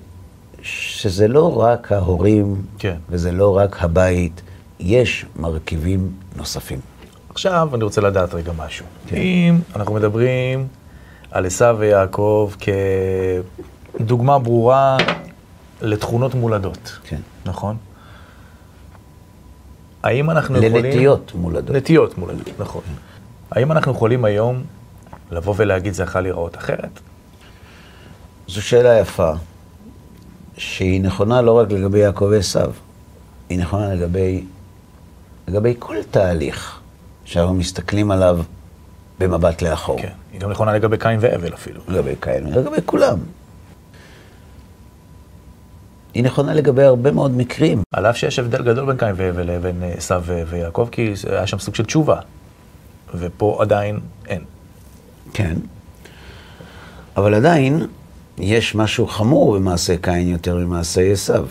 שזה 0.62 1.28
לא 1.28 1.60
רק 1.60 1.92
ההורים, 1.92 2.62
כן. 2.78 2.96
וזה 3.08 3.32
לא 3.32 3.56
רק 3.56 3.82
הבית, 3.82 4.42
יש 4.80 5.26
מרכיבים 5.36 6.12
נוספים. 6.36 6.80
עכשיו 7.28 7.68
אני 7.74 7.84
רוצה 7.84 8.00
לדעת 8.00 8.34
רגע 8.34 8.52
משהו. 8.56 8.86
כן. 9.06 9.16
אם 9.16 9.58
אנחנו 9.76 9.94
מדברים 9.94 10.66
על 11.30 11.46
עשיו 11.46 11.76
ויעקב 11.78 12.52
כדוגמה 13.98 14.38
ברורה 14.38 14.96
לתכונות 15.82 16.34
מולדות, 16.34 16.98
כן. 17.04 17.20
נכון? 17.46 17.76
האם 20.02 20.30
אנחנו 20.30 20.56
יכולים... 20.58 20.84
לנטיות 20.84 21.32
מולדות. 21.34 21.76
נטיות 21.76 22.18
מולדות, 22.18 22.48
נכון. 22.58 22.82
האם 23.50 23.72
אנחנו 23.72 23.92
יכולים 23.92 24.24
היום 24.24 24.62
לבוא 25.32 25.54
ולהגיד 25.56 25.94
זה 25.94 26.02
יכול 26.02 26.20
להיראות 26.20 26.56
אחרת? 26.56 27.00
זו 28.48 28.62
שאלה 28.62 28.98
יפה, 28.98 29.32
שהיא 30.56 31.00
נכונה 31.00 31.42
לא 31.42 31.58
רק 31.58 31.70
לגבי 31.70 31.98
יעקב 31.98 32.28
ועשיו, 32.30 32.72
היא 33.48 33.58
נכונה 33.58 33.94
לגבי, 33.94 34.44
לגבי 35.48 35.74
כל 35.78 35.96
תהליך 36.10 36.80
שאנחנו 37.24 37.54
מסתכלים 37.54 38.10
עליו 38.10 38.38
במבט 39.18 39.62
לאחור. 39.62 40.02
כן. 40.02 40.12
היא 40.32 40.40
גם 40.40 40.50
נכונה 40.50 40.72
לגבי 40.74 40.98
קין 40.98 41.18
והבל 41.20 41.54
אפילו. 41.54 41.80
לגבי 41.88 42.14
כאלה, 42.20 42.50
לגבי 42.50 42.76
כולם. 42.86 43.18
היא 46.14 46.24
נכונה 46.24 46.54
לגבי 46.54 46.82
הרבה 46.82 47.12
מאוד 47.12 47.36
מקרים. 47.36 47.82
על 47.94 48.06
אף 48.06 48.16
שיש 48.16 48.38
הבדל 48.38 48.62
גדול 48.62 48.86
בין 48.86 48.96
קין 48.96 49.12
והבל 49.16 49.50
לבין 49.50 49.82
אה, 49.82 49.92
עשיו 49.96 50.24
ויעקב, 50.46 50.88
כי 50.92 51.12
היה 51.30 51.46
שם 51.46 51.58
סוג 51.58 51.74
של 51.74 51.84
תשובה. 51.84 52.20
ופה 53.14 53.58
עדיין 53.60 54.00
אין. 54.28 54.44
כן. 55.32 55.56
אבל 57.16 57.34
עדיין 57.34 57.86
יש 58.38 58.74
משהו 58.74 59.06
חמור 59.06 59.54
במעשה 59.54 59.96
קין 59.96 60.28
יותר 60.28 60.56
ממעשה 60.56 61.12
עשיו. 61.12 61.46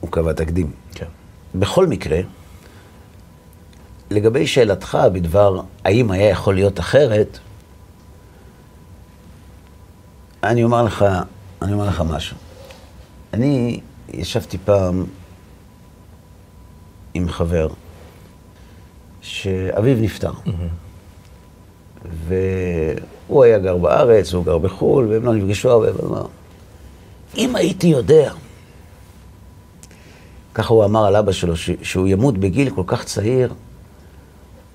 הוא 0.00 0.10
קבע 0.10 0.32
תקדים. 0.32 0.70
כן. 0.94 1.06
בכל 1.54 1.86
מקרה, 1.86 2.20
לגבי 4.10 4.46
שאלתך 4.46 4.98
בדבר 5.12 5.60
האם 5.84 6.10
היה 6.10 6.28
יכול 6.28 6.54
להיות 6.54 6.80
אחרת, 6.80 7.38
אני 10.44 10.64
אומר 10.64 10.82
לך, 10.82 11.04
אני 11.62 11.72
אומר 11.72 11.88
לך 11.88 12.00
משהו. 12.00 12.36
אני 13.32 13.80
ישבתי 14.08 14.58
פעם 14.58 15.04
עם 17.14 17.28
חבר 17.28 17.68
שאביו 19.22 19.96
נפטר. 20.00 20.32
והוא 22.04 23.44
היה 23.44 23.58
גר 23.58 23.76
בארץ, 23.76 24.34
הוא 24.34 24.44
גר 24.44 24.58
בחו"ל, 24.58 25.06
והם 25.06 25.24
לא 25.24 25.34
נפגשו 25.34 25.70
הרבה, 25.70 25.90
אבל 25.90 26.08
אמר, 26.08 26.26
אם 27.36 27.56
הייתי 27.56 27.86
יודע, 27.86 28.32
ככה 30.54 30.74
הוא 30.74 30.84
אמר 30.84 31.06
על 31.06 31.16
אבא 31.16 31.32
שלו, 31.32 31.54
שהוא 31.82 32.08
ימות 32.08 32.38
בגיל 32.38 32.70
כל 32.70 32.82
כך 32.86 33.04
צעיר, 33.04 33.52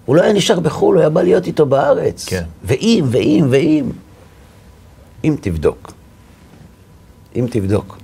הוא 0.05 0.15
לא 0.15 0.21
היה 0.21 0.33
נשאר 0.33 0.59
בחו"ל, 0.59 0.95
הוא 0.95 1.01
היה 1.01 1.09
בא 1.09 1.21
להיות 1.21 1.47
איתו 1.47 1.65
בארץ. 1.65 2.25
כן. 2.25 2.43
ואם, 2.63 3.05
ואם, 3.11 3.45
ואם. 3.49 3.89
אם 5.23 5.35
תבדוק, 5.41 5.91
אם 7.35 7.47
תבדוק, 7.51 7.97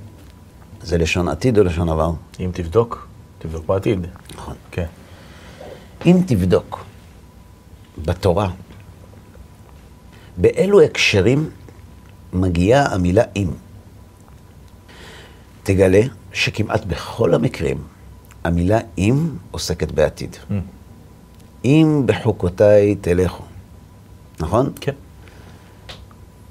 זה 0.84 0.98
לשון 0.98 1.28
עתיד 1.28 1.58
או 1.58 1.64
לשון 1.64 1.90
עבר? 1.90 2.12
אם 2.40 2.50
תבדוק, 2.54 3.08
תבדוק 3.40 3.66
בעתיד. 3.66 4.08
נכון. 4.36 4.56
כן. 4.72 4.86
אם 6.06 6.18
תבדוק 6.26 6.84
בתורה, 7.98 8.50
באילו 10.41 10.82
הקשרים 10.82 11.49
מגיעה 12.34 12.93
המילה 12.93 13.23
אם, 13.36 13.47
תגלה 15.63 16.01
שכמעט 16.34 16.86
בכל 16.86 17.34
המקרים 17.34 17.84
המילה 18.43 18.80
אם 18.97 19.30
עוסקת 19.51 19.91
בעתיד. 19.91 20.36
Mm. 20.36 20.54
אם 21.65 22.04
בחוקותיי 22.06 22.95
תלכו, 22.95 23.43
נכון? 24.39 24.71
כן. 24.82 24.93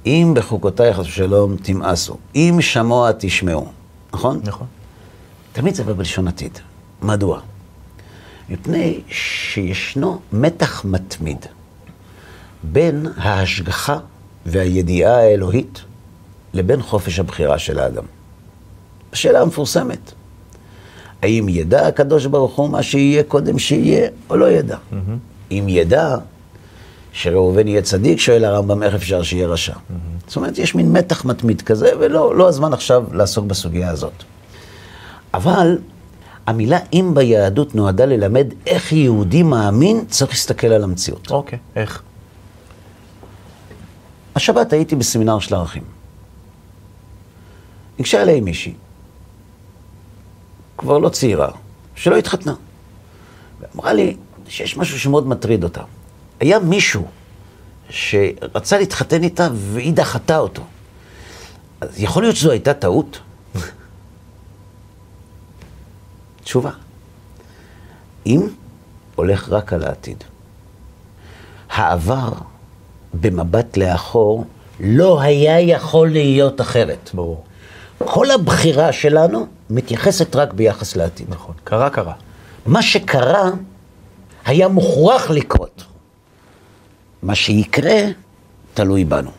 אם 0.06 0.32
בחוקותיי 0.36 0.94
חס 0.94 1.06
ושלום 1.06 1.56
תמאסו, 1.56 2.16
אם 2.34 2.56
שמוע 2.60 3.10
תשמעו, 3.18 3.72
נכון? 4.12 4.40
נכון. 4.44 4.66
תמיד 5.52 5.74
זה 5.74 5.84
בלשון 5.84 6.28
עתיד. 6.28 6.58
מדוע? 7.02 7.40
מפני 8.48 9.00
שישנו 9.08 10.20
מתח 10.32 10.84
מתמיד 10.84 11.46
בין 12.62 13.06
ההשגחה 13.16 13.98
והידיעה 14.46 15.16
האלוהית 15.16 15.80
לבין 16.54 16.82
חופש 16.82 17.18
הבחירה 17.18 17.58
של 17.58 17.78
האדם. 17.78 18.04
השאלה 19.12 19.40
המפורסמת, 19.40 20.12
האם 21.22 21.48
ידע 21.48 21.86
הקדוש 21.86 22.26
ברוך 22.26 22.56
הוא 22.56 22.70
מה 22.70 22.82
שיהיה 22.82 23.22
קודם 23.22 23.58
שיהיה, 23.58 24.08
או 24.30 24.36
לא 24.36 24.50
ידע? 24.50 24.76
Mm-hmm. 24.76 25.50
אם 25.50 25.64
ידע 25.68 26.16
שראובן 27.12 27.68
יהיה 27.68 27.82
צדיק, 27.82 28.18
שואל 28.18 28.44
הרמב"ם, 28.44 28.82
איך 28.82 28.94
אפשר 28.94 29.22
שיהיה 29.22 29.46
רשע? 29.46 29.72
Mm-hmm. 29.72 30.26
זאת 30.26 30.36
אומרת, 30.36 30.58
יש 30.58 30.74
מין 30.74 30.92
מתח 30.92 31.24
מתמיד 31.24 31.62
כזה, 31.62 31.90
ולא 32.00 32.36
לא 32.36 32.48
הזמן 32.48 32.72
עכשיו 32.72 33.04
לעסוק 33.12 33.46
בסוגיה 33.46 33.90
הזאת. 33.90 34.12
אבל 35.34 35.78
המילה 36.46 36.78
אם 36.92 37.10
ביהדות 37.14 37.74
נועדה 37.74 38.04
ללמד 38.04 38.46
איך 38.66 38.92
יהודי 38.92 39.42
מאמין 39.42 40.04
צריך 40.08 40.30
להסתכל 40.30 40.66
על 40.66 40.84
המציאות. 40.84 41.30
אוקיי, 41.30 41.58
איך? 41.76 42.02
השבת 44.34 44.72
הייתי 44.72 44.96
בסמינר 44.96 45.38
של 45.38 45.54
ערכים. 45.54 45.82
ניגשה 47.98 48.22
אליי 48.22 48.40
מישהי, 48.40 48.74
כבר 50.78 50.98
לא 50.98 51.08
צעירה, 51.08 51.50
שלא 51.94 52.16
התחתנה. 52.16 52.54
ואמרה 53.60 53.92
לי 53.92 54.16
שיש 54.48 54.76
משהו 54.76 55.00
שמאוד 55.00 55.26
מטריד 55.26 55.64
אותה. 55.64 55.82
היה 56.40 56.58
מישהו 56.58 57.06
שרצה 57.90 58.78
להתחתן 58.78 59.22
איתה 59.22 59.48
והיא 59.54 59.92
דחתה 59.92 60.38
אותו. 60.38 60.62
אז 61.80 62.00
יכול 62.00 62.22
להיות 62.22 62.36
שזו 62.36 62.50
הייתה 62.50 62.74
טעות? 62.74 63.20
תשובה. 66.44 66.70
אם 68.26 68.40
הולך 69.14 69.48
רק 69.48 69.72
על 69.72 69.84
העתיד. 69.84 70.24
העבר, 71.70 72.32
במבט 73.14 73.76
לאחור, 73.76 74.44
לא 74.80 75.20
היה 75.20 75.60
יכול 75.60 76.08
להיות 76.08 76.60
אחרת. 76.60 77.10
ברור. 77.14 77.44
כל 77.98 78.30
הבחירה 78.30 78.92
שלנו 78.92 79.46
מתייחסת 79.70 80.36
רק 80.36 80.52
ביחס 80.52 80.96
לעתיד. 80.96 81.26
נכון. 81.30 81.54
קרה, 81.64 81.90
קרה. 81.90 82.14
מה 82.66 82.82
שקרה 82.82 83.50
היה 84.44 84.68
מוכרח 84.68 85.30
לקרות. 85.30 85.84
מה 87.22 87.34
שיקרה 87.34 88.00
תלוי 88.74 89.04
בנו. 89.04 89.30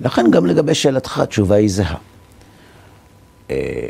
לכן 0.00 0.30
גם 0.30 0.46
לגבי 0.46 0.74
שאלתך 0.74 1.18
התשובה 1.18 1.56
היא 1.56 1.70
זהה. 1.70 1.96
אה, 3.50 3.86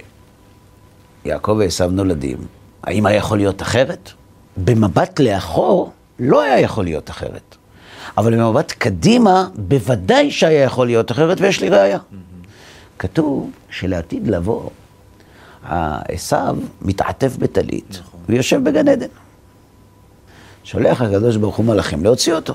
יעקב 1.24 1.56
ועשו 1.59 1.87
נולדים, 1.87 2.38
האם 2.82 3.06
היה 3.06 3.16
יכול 3.16 3.38
להיות 3.38 3.62
אחרת? 3.62 4.11
במבט 4.56 5.20
לאחור 5.20 5.92
לא 6.18 6.42
היה 6.42 6.61
יכול 6.61 6.85
להיות 6.85 7.11
אחרת. 7.11 7.56
אבל 8.16 8.37
במבט 8.37 8.72
קדימה, 8.72 9.48
בוודאי 9.55 10.31
שהיה 10.31 10.62
יכול 10.62 10.87
להיות 10.87 11.11
אחרת, 11.11 11.40
ויש 11.40 11.61
לי 11.61 11.68
ראייה. 11.68 11.98
כתוב 12.98 13.50
שלעתיד 13.70 14.29
לבוא, 14.29 14.70
עשו 16.09 16.37
מתעטף 16.83 17.37
בטלית 17.37 18.00
ויושב 18.29 18.64
בגן 18.64 18.88
עדן. 18.88 19.07
שולח 20.64 21.02
הקדוש 21.02 21.37
ברוך 21.37 21.57
הוא 21.57 21.66
מלאכים 21.66 22.05
להוציא 22.05 22.35
אותו. 22.35 22.55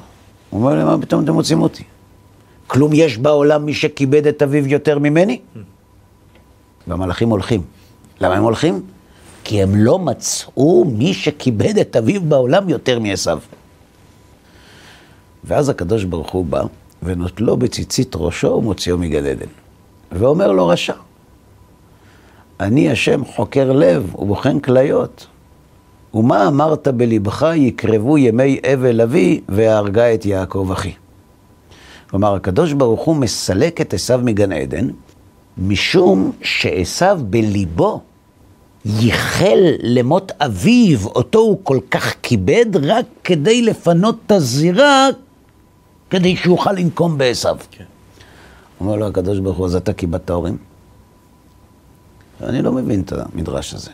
הוא 0.50 0.60
אומר 0.62 0.76
להם, 0.76 0.88
מה 0.88 1.02
פתאום 1.02 1.24
אתם 1.24 1.34
מוצאים 1.34 1.62
אותי? 1.62 1.84
כלום 2.68 2.92
יש 2.94 3.18
בעולם 3.18 3.66
מי 3.66 3.74
שכיבד 3.74 4.28
את 4.28 4.42
אביו 4.42 4.68
יותר 4.68 5.00
ממני? 5.00 5.40
והמלאכים 6.88 7.30
הולכים. 7.30 7.62
למה 8.22 8.36
הם 8.36 8.44
הולכים? 8.44 8.82
כי 9.44 9.64
הם 9.64 9.76
לא 9.76 10.00
מצאו 10.00 10.86
מי 10.86 11.14
שכיבד 11.14 11.78
את 11.78 11.96
אביו 11.96 12.22
בעולם 12.22 12.70
יותר 12.70 13.00
מעשו. 13.00 13.32
ואז 15.44 15.70
הקדוש 15.70 16.04
ברוך 16.04 16.32
הוא 16.32 16.46
בא 16.46 16.62
ונוטלו 17.04 17.58
בציצית 17.58 18.16
ראשו 18.16 18.48
ומוציאו 18.48 18.98
מגן 18.98 19.26
עדן. 19.26 19.46
ואומר 20.12 20.52
לו 20.52 20.68
רשע, 20.68 20.94
אני 22.60 22.92
השם 22.92 23.26
חוקר 23.26 23.72
לב 23.72 24.16
ובוחן 24.16 24.60
כליות. 24.60 25.28
ומה 26.14 26.48
אמרת 26.48 26.88
בלבך 26.88 27.52
יקרבו 27.56 28.18
ימי 28.18 28.60
אבל 28.74 29.02
אבי 29.02 29.42
והרגה 29.50 30.14
את 30.14 30.26
יעקב 30.26 30.70
אחי. 30.72 30.92
כלומר, 32.10 32.36
הקדוש 32.36 32.74
ברוך 32.74 33.02
הוא 33.02 33.16
מסלק 33.16 33.82
את 33.82 33.94
עשיו 33.94 34.22
מגן 34.24 34.52
עדן, 34.52 34.88
משום 35.58 36.32
שעשיו 36.42 37.20
בליבו 37.24 38.02
ייחל 38.86 39.60
למות 39.80 40.32
אביו, 40.40 41.08
אותו 41.08 41.40
הוא 41.40 41.58
כל 41.64 41.80
כך 41.92 42.16
כיבד, 42.22 42.66
רק 42.86 43.06
כדי 43.24 43.62
לפנות 43.62 44.18
את 44.26 44.32
הזירה, 44.32 45.08
כדי 46.12 46.36
שיוכל 46.36 46.72
לנקום 46.72 47.18
בעשיו. 47.18 47.58
כן. 47.72 47.84
אומר 48.80 48.96
לו 48.96 49.08
הקדוש 49.08 49.40
ברוך 49.40 49.58
הוא, 49.58 49.66
אז 49.66 49.76
אתה 49.76 49.94
כיבדת 49.94 50.30
הורים? 50.30 50.58
אני 52.44 52.62
לא 52.62 52.72
מבין 52.72 53.02
את 53.02 53.14
המדרש 53.14 53.74
הזה. 53.74 53.92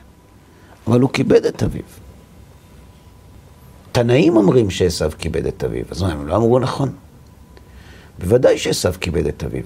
אבל 0.88 1.02
הוא 1.02 1.10
כיבד 1.14 1.46
את 1.46 1.64
אביו. 1.64 1.84
תנאים 3.92 4.38
אומרים 4.38 4.70
שעשו 4.70 5.06
כיבד 5.18 5.46
את 5.46 5.64
אביו, 5.64 5.86
אז 5.92 6.02
מה, 6.02 6.12
הם 6.12 6.28
לא 6.28 6.36
אמרו 6.36 6.60
נכון? 6.60 6.96
בוודאי 8.20 8.58
שעשו 8.58 8.90
כיבד 9.02 9.28
את 9.28 9.44
אביו, 9.44 9.64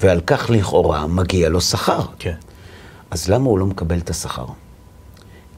ועל 0.00 0.20
כך 0.26 0.50
לכאורה 0.50 1.06
מגיע 1.06 1.48
לו 1.48 1.60
שכר. 1.60 2.00
כן. 2.18 2.34
אז 3.10 3.28
למה 3.28 3.44
הוא 3.44 3.58
לא 3.58 3.66
מקבל 3.66 3.98
את 3.98 4.10
השכר? 4.10 4.46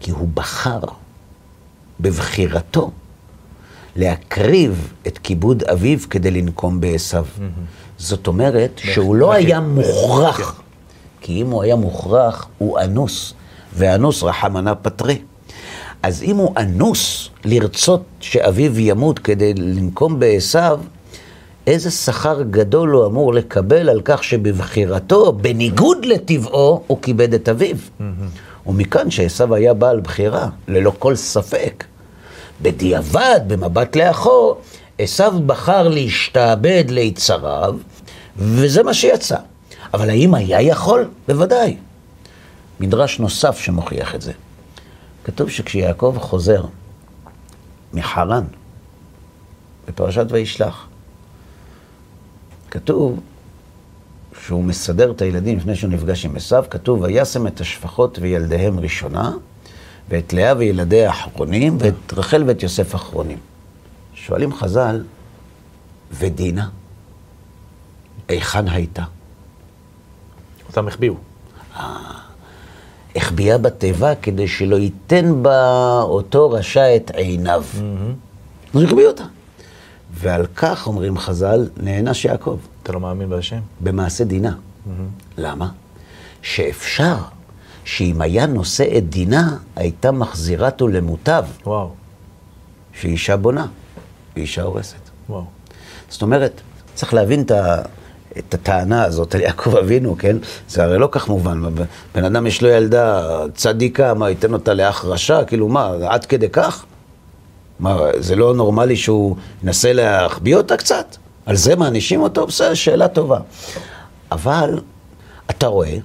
כי 0.01 0.11
הוא 0.11 0.29
בחר 0.35 0.81
בבחירתו 2.01 2.91
להקריב 3.97 4.93
את 5.07 5.19
כיבוד 5.19 5.63
אביו 5.63 5.99
כדי 6.11 6.31
לנקום 6.31 6.81
בעשיו. 6.81 7.27
זאת 7.99 8.27
אומרת 8.27 8.81
שהוא 8.85 9.17
לא 9.17 9.33
היה 9.33 9.61
מוכרח, 9.61 10.63
כי 11.21 11.43
אם 11.43 11.51
הוא 11.51 11.63
היה 11.63 11.77
מוכרח, 11.77 12.49
הוא 12.59 12.81
אנוס, 12.81 13.35
ואנוס 13.77 14.23
רחמנה 14.23 14.75
פטרי. 14.75 15.19
אז 16.03 16.23
אם 16.23 16.37
הוא 16.37 16.55
אנוס 16.57 17.29
לרצות 17.45 18.03
שאביו 18.21 18.79
ימות 18.79 19.19
כדי 19.19 19.55
לנקום 19.55 20.21
בעשיו, 20.21 20.81
איזה 21.67 21.91
שכר 21.91 22.43
גדול 22.43 22.91
הוא 22.91 23.07
אמור 23.07 23.35
לקבל 23.35 23.89
על 23.89 24.01
כך 24.05 24.25
שבבחירתו, 24.25 25.33
בניגוד 25.33 26.05
לטבעו, 26.05 26.83
הוא 26.87 26.99
כיבד 27.03 27.35
את 27.35 27.49
אביו. 27.49 27.77
ומכאן 28.67 29.11
שעשיו 29.11 29.55
היה 29.55 29.75
בעל 29.75 30.01
בחירה, 30.01 30.49
ללא 30.69 30.93
כל 30.99 31.17
ספק. 31.17 31.85
בדיעבד, 32.63 33.41
במבט 33.47 33.97
לאחור, 33.97 34.61
עשיו 34.99 35.33
בחר 35.47 35.89
להשתעבד 35.89 36.85
ליצריו, 36.89 37.75
וזה 38.37 38.83
מה 38.83 38.95
שיצא. 38.95 39.37
אבל 39.95 40.11
האם 40.11 40.35
היה 40.35 40.61
יכול? 40.61 41.09
בוודאי. 41.29 41.77
מדרש 42.81 43.19
נוסף 43.19 43.59
שמוכיח 43.59 44.15
את 44.15 44.23
זה. 44.23 44.33
כתוב 45.25 45.51
שכשיעקב 45.51 46.17
חוזר 46.21 46.65
מחרן, 47.93 48.45
בפרשת 49.89 50.27
וישלח, 50.31 50.87
כתוב 52.71 53.21
שהוא 54.45 54.65
מסדר 54.65 55.11
את 55.11 55.23
הילדים 55.23 55.59
לפני 55.59 55.77
שהוא 55.77 55.91
נפגש 55.91 56.25
עם 56.25 56.37
עשיו, 56.37 56.65
כתוב, 56.71 57.03
וישם 57.03 57.47
את 57.47 57.61
השפחות 57.61 58.19
וילדיהם 58.23 58.81
ראשונה, 58.81 59.33
ואת 60.09 60.33
לאה 60.33 60.57
וילדיה 60.57 61.11
אחרונים, 61.11 61.77
ואת 61.81 62.13
רחל 62.13 62.45
ואת 62.47 62.63
יוסף 62.63 62.95
אחרונים. 62.95 63.39
שואלים 64.15 64.55
חז"ל, 64.55 65.05
ודינה, 66.13 66.69
היכן 68.29 68.69
הייתה? 68.69 69.03
אותם 70.69 70.89
החביאו. 70.89 71.15
החביאה 73.17 73.59
בתיבה 73.59 74.15
כדי 74.15 74.49
שלא 74.49 74.77
ייתן 74.77 75.43
בה 75.43 76.01
אותו 76.03 76.51
רשע 76.51 76.97
את 76.97 77.11
עיניו. 77.15 77.65
אז 78.75 78.83
החביא 78.83 79.07
אותה. 79.07 79.25
ועל 80.15 80.47
כך, 80.57 80.87
אומרים 80.87 81.19
חז"ל, 81.19 81.69
נענש 81.77 82.25
יעקב, 82.25 82.59
אתה 82.83 82.93
לא 82.93 83.01
מאמין 83.01 83.29
בהשם? 83.31 83.61
במעשה 83.81 84.25
דינה. 84.25 84.55
למה? 85.39 85.69
שאפשר 86.43 87.15
שאם 87.85 88.21
היה 88.21 88.47
נושא 88.47 88.99
את 88.99 89.09
דינה, 89.11 89.57
הייתה 89.77 90.13
מחזירתו 90.13 90.89
למוטב, 90.89 91.45
וואו, 91.67 91.91
שאישה 93.01 93.37
בונה 93.37 93.67
ואישה 94.37 94.63
הורסת. 94.63 95.11
וואו. 95.29 95.45
זאת 96.09 96.23
אומרת, 96.23 96.61
צריך 96.95 97.15
להבין 97.15 97.43
את, 97.43 97.51
ה, 97.51 97.83
את 98.39 98.55
הטענה 98.55 99.05
הזאת 99.05 99.35
על 99.35 99.41
יעקב 99.41 99.77
אבינו, 99.77 100.17
כן? 100.19 100.37
זה 100.69 100.85
הרי 100.85 100.99
לא 100.99 101.09
כך 101.13 101.29
מובן. 101.29 101.63
בן 102.15 102.25
אדם 102.25 102.47
יש 102.47 102.63
לו 102.63 102.69
ילדה 102.69 103.39
צדיקה, 103.55 104.15
מה, 104.15 104.31
ייתן 104.31 104.53
אותה 104.53 104.75
לאח 104.75 105.05
רשע? 105.05 105.45
כאילו, 105.45 105.69
מה, 105.69 105.93
עד 106.09 106.25
כדי 106.25 106.49
כך? 106.49 106.85
מה, 107.81 107.99
זה 108.19 108.37
לא 108.37 108.55
נורמלי 108.55 108.97
שהוא 108.97 109.37
ינסה 109.65 109.93
להחביא 109.93 110.57
אותה 110.57 110.77
קצת? 110.77 111.17
על 111.47 111.57
זה 111.57 111.77
מענישים 111.77 112.23
אותו? 112.23 112.47
בסדר, 112.47 112.75
שאלה 112.75 113.09
טובה. 113.09 113.39
אבל 114.33 114.81
אתה 115.51 115.67
רואה 115.67 115.97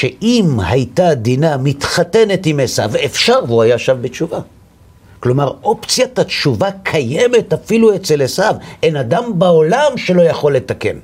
שאם 0.00 0.60
הייתה 0.60 1.14
דינה 1.14 1.56
מתחתנת 1.56 2.46
עם 2.46 2.60
עשיו, 2.60 2.90
אפשר 3.04 3.38
והוא 3.46 3.62
היה 3.62 3.78
שב 3.78 4.02
בתשובה. 4.02 4.40
כלומר, 5.20 5.52
אופציית 5.62 6.18
התשובה 6.18 6.68
קיימת 6.82 7.52
אפילו 7.52 7.96
אצל 7.96 8.22
עשיו. 8.22 8.54
אין 8.82 8.96
אדם 8.96 9.38
בעולם 9.38 9.92
שלא 9.96 10.22
יכול 10.22 10.56
לתקן. 10.56 10.96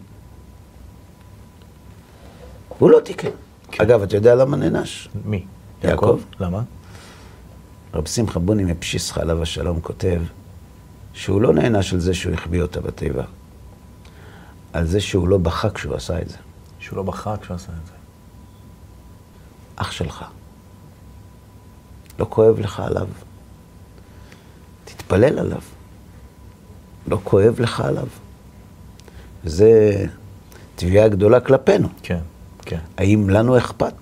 הוא 2.78 2.90
לא 2.90 3.00
תיקן. 3.00 3.28
כן. 3.70 3.82
אגב, 3.84 4.02
אתה 4.02 4.16
יודע 4.16 4.34
למה 4.34 4.56
נענש? 4.56 5.08
מי? 5.24 5.44
יעקב. 5.84 6.20
למה? 6.40 6.62
רב 7.94 8.06
שמחה 8.08 8.38
בוני 8.38 8.64
מפשיסחה 8.64 9.20
עליו 9.20 9.42
השלום 9.42 9.80
כותב 9.80 10.20
שהוא 11.12 11.40
לא 11.40 11.52
נענש 11.52 11.92
על 11.92 12.00
זה 12.00 12.14
שהוא 12.14 12.32
החביא 12.34 12.62
אותה 12.62 12.80
בתיבה, 12.80 13.24
על 14.72 14.86
זה 14.86 15.00
שהוא 15.00 15.28
לא 15.28 15.38
בכה 15.38 15.70
כשהוא 15.70 15.94
עשה 15.94 16.20
את 16.22 16.28
זה. 16.28 16.36
שהוא 16.78 16.96
לא 16.96 17.02
בכה 17.02 17.36
כשהוא 17.36 17.54
עשה 17.54 17.72
את 17.82 17.86
זה. 17.86 17.95
אח 19.76 19.90
שלך. 19.90 20.24
לא 22.18 22.26
כואב 22.28 22.60
לך 22.60 22.80
עליו. 22.80 23.08
תתפלל 24.84 25.38
עליו. 25.38 25.60
לא 27.06 27.18
כואב 27.24 27.60
לך 27.60 27.80
עליו. 27.80 28.06
וזה 29.44 30.04
תביעה 30.76 31.08
גדולה 31.08 31.40
כלפינו. 31.40 31.88
כן, 32.02 32.20
כן. 32.62 32.80
האם 32.98 33.30
לנו 33.30 33.58
אכפת? 33.58 33.94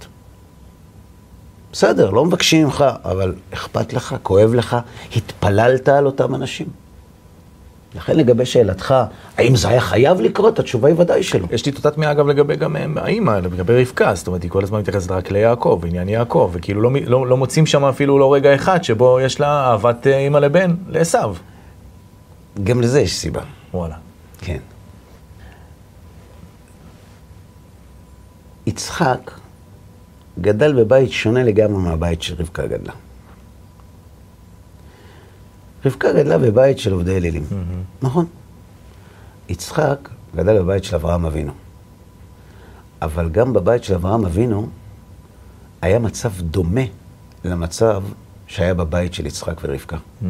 בסדר, 1.73 2.11
לא 2.11 2.25
מבקשים 2.25 2.65
ממך, 2.65 2.85
אבל 3.05 3.35
אכפת 3.55 3.93
לך, 3.93 4.17
כואב 4.23 4.55
לך, 4.55 4.77
התפללת 5.17 5.89
על 5.89 6.07
אותם 6.07 6.35
אנשים. 6.35 6.84
לכן 7.95 8.17
לגבי 8.17 8.47
שאלתך, 8.47 8.95
האם 9.37 9.57
זה 9.57 9.69
היה 9.69 9.81
חייב 9.81 10.21
לקרות? 10.21 10.59
התשובה 10.59 10.89
היא 10.89 10.97
ודאי 10.99 11.23
שלא. 11.23 11.47
יש 11.51 11.67
לי 11.67 11.73
את 11.73 11.77
אותה 11.77 11.91
תמיהה 11.91 12.13
אגב 12.13 12.27
לגבי 12.27 12.57
גם 12.57 12.77
אה, 12.77 12.87
האימא, 12.97 13.31
לגבי 13.31 13.81
רבקה, 13.81 14.15
זאת 14.15 14.27
אומרת, 14.27 14.43
היא 14.43 14.51
כל 14.51 14.63
הזמן 14.63 14.81
מתייחסת 14.81 15.11
רק 15.11 15.31
ליעקב, 15.31 15.81
עניין 15.87 16.09
יעקב, 16.09 16.51
וכאילו 16.53 16.81
לא, 16.81 16.91
לא, 17.07 17.27
לא 17.27 17.37
מוצאים 17.37 17.67
שם 17.67 17.85
אפילו 17.85 18.19
לא 18.19 18.35
רגע 18.35 18.55
אחד 18.55 18.85
שבו 18.85 19.21
יש 19.21 19.41
לה 19.41 19.71
אהבת 19.71 20.07
אה, 20.07 20.19
אימא 20.19 20.39
לבן, 20.39 20.75
לעשו. 20.89 21.19
גם 22.65 22.81
לזה 22.81 23.01
יש 23.01 23.15
סיבה. 23.15 23.41
וואלה. 23.75 23.97
כן. 24.41 24.59
יצחק 28.67 29.31
גדל 30.41 30.73
בבית 30.73 31.13
שונה 31.13 31.43
לגמרי 31.43 31.83
מהבית 31.83 32.23
של 32.23 32.35
רבקה 32.39 32.67
גדלה. 32.67 32.93
רבקה 35.85 36.13
גדלה 36.13 36.39
בבית 36.39 36.79
של 36.79 36.93
עובדי 36.93 37.17
אלילים, 37.17 37.43
mm-hmm. 37.51 38.05
נכון. 38.07 38.27
יצחק 39.49 40.09
גדל 40.37 40.63
בבית 40.63 40.85
של 40.85 40.95
אברהם 40.95 41.27
אבינו. 41.27 41.53
אבל 43.03 43.29
גם 43.29 43.53
בבית 43.53 43.85
של 43.85 43.95
אברהם 43.95 44.25
אבינו 44.25 44.69
היה 45.83 45.99
מצב 45.99 46.33
דומה 46.41 46.81
למצב 47.45 48.03
שהיה 48.47 48.75
בבית 48.75 49.15
של 49.15 49.27
יצחק 49.27 49.61
ורבקה. 49.63 49.97
Mm-hmm. 49.97 50.27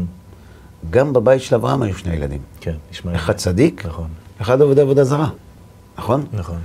גם 0.90 1.12
בבית 1.12 1.42
של 1.42 1.54
אברהם 1.54 1.82
היו 1.82 1.94
שני 1.94 2.14
ילדים. 2.14 2.40
כן, 2.60 2.74
נשמע. 2.90 3.14
אחד 3.14 3.36
צדיק, 3.36 3.86
נכון. 3.86 4.08
אחד 4.40 4.60
עובד 4.60 4.78
עבודה 4.78 5.04
זרה, 5.04 5.28
נכון? 5.98 6.26
נכון. 6.32 6.58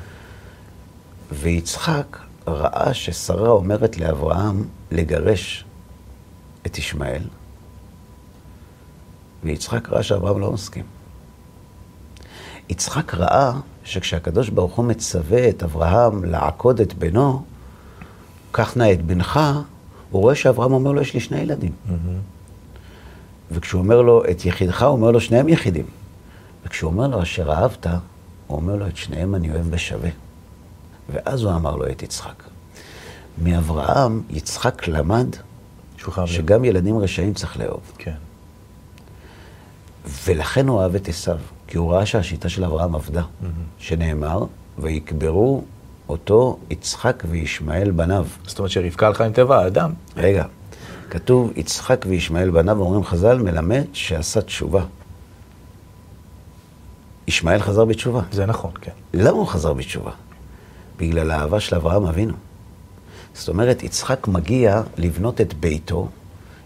ויצחק 1.32 2.18
ראה 2.48 2.94
ששרה 2.94 3.50
אומרת 3.50 3.98
לאברהם 3.98 4.64
לגרש 4.92 5.66
את 6.66 6.78
ישמעאל, 6.78 7.22
ויצחק 9.44 9.90
ראה 9.90 10.04
שאברהם 10.04 10.40
לא 10.40 10.52
מסכים. 10.52 10.84
יצחק 12.70 13.14
ראה 13.14 13.54
שכשהקדוש 13.84 14.50
ברוך 14.50 14.76
הוא 14.76 14.86
מצווה 14.86 15.50
את 15.50 15.64
אברהם 15.64 16.24
לעקוד 16.24 16.82
את 16.82 16.94
בנו, 16.94 17.44
קח 18.52 18.78
נא 18.78 18.94
את 18.94 19.02
בנך, 19.02 19.40
הוא 20.10 20.22
רואה 20.22 20.36
שאברהם 20.36 20.74
אומר 20.74 20.92
לו, 20.92 21.02
יש 21.02 21.14
לי 21.14 21.20
שני 21.20 21.40
ילדים. 21.40 21.72
Mm-hmm. 21.72 21.92
וכשהוא 23.52 23.82
אומר 23.82 24.02
לו, 24.02 24.24
את 24.32 24.46
יחידך, 24.46 24.84
הוא 24.84 24.92
אומר 24.92 25.12
לו, 25.12 25.22
שניהם 25.22 25.50
יחידים. 25.50 25.86
וכשהוא 26.66 26.92
אומר 26.92 27.08
לו, 27.08 27.22
אשר 27.22 27.52
אהבת, 27.52 27.88
הוא 28.48 28.58
אומר 28.58 28.76
לו, 28.76 28.88
את 28.88 28.98
שניהם 28.98 29.36
אני 29.36 29.52
אוהב 29.52 29.70
בשווה. 29.72 30.10
ואז 31.10 31.44
הוא 31.44 31.52
אמר 31.52 31.76
לו 31.76 31.88
את 31.88 32.04
יצחק. 32.04 32.44
מאברהם, 33.44 34.22
יצחק 34.30 34.88
למד 34.88 35.28
שגם 36.26 36.66
ילדים 36.66 36.98
רשעים 36.98 37.34
צריך 37.34 37.58
לאהוב. 37.58 37.92
כן. 37.98 38.16
ולכן 40.26 40.68
הוא 40.68 40.82
אהב 40.82 40.96
את 40.96 41.08
עשיו, 41.08 41.38
כי 41.68 41.78
הוא 41.78 41.94
ראה 41.94 42.06
שהשיטה 42.06 42.50
של 42.50 42.64
אברהם 42.64 42.96
עבדה, 42.96 43.22
mm-hmm. 43.22 43.46
שנאמר, 43.78 44.46
ויקברו 44.80 45.64
אותו 46.10 46.58
יצחק 46.70 47.24
וישמעאל 47.30 47.92
בניו. 47.92 48.28
זאת 48.46 48.60
אומרת 48.60 48.72
שרבקה 48.72 49.08
הלכה 49.08 49.26
עם 49.26 49.34
טבע 49.34 49.60
האדם. 49.60 49.94
רגע, 50.18 50.46
כתוב 51.10 51.52
יצחק 51.56 52.06
וישמעאל 52.10 52.50
בניו, 52.50 52.80
אומרים 52.80 53.04
חז"ל, 53.04 53.38
מלמד 53.38 53.84
שעשה 53.94 54.42
תשובה. 54.42 54.84
ישמעאל 57.28 57.60
חזר 57.60 57.86
בתשובה. 57.86 58.22
זה 58.32 58.46
נכון, 58.46 58.72
כן. 58.82 58.92
למה 59.14 59.38
הוא 59.38 59.48
חזר 59.48 59.74
בתשובה? 59.74 60.12
בגלל 60.98 61.32
האהבה 61.32 61.60
של 61.60 61.76
אברהם 61.76 62.06
אבינו. 62.06 62.34
זאת 63.34 63.50
אומרת, 63.50 63.84
יצחק 63.84 64.28
מגיע 64.28 64.82
לבנות 64.98 65.42
את 65.42 65.54
ביתו 65.54 66.08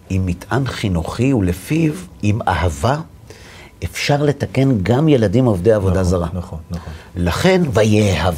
עם 0.10 0.26
מטען 0.26 0.66
חינוכי 0.66 1.34
ולפיו, 1.34 1.94
עם 2.22 2.42
אהבה, 2.48 3.00
אפשר 3.84 4.24
לתקן 4.24 4.78
גם 4.84 5.10
ילדים 5.10 5.46
עובדי 5.46 5.72
עבודה 5.72 5.94
נכון, 5.94 6.04
זרה. 6.04 6.28
נכון, 6.34 6.60
נכון. 6.72 6.94
לכן, 7.16 7.62
ויאהב. 7.74 8.36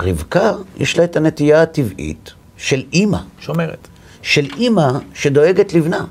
רבקה, 0.00 0.52
יש 0.76 0.98
לה 0.98 1.04
את 1.04 1.16
הנטייה 1.16 1.62
הטבעית 1.62 2.32
של 2.56 2.82
אימא. 2.92 3.18
שומרת. 3.40 3.88
של 4.22 4.46
אימא 4.56 4.90
שדואגת 5.14 5.74
לבנה. 5.74 6.04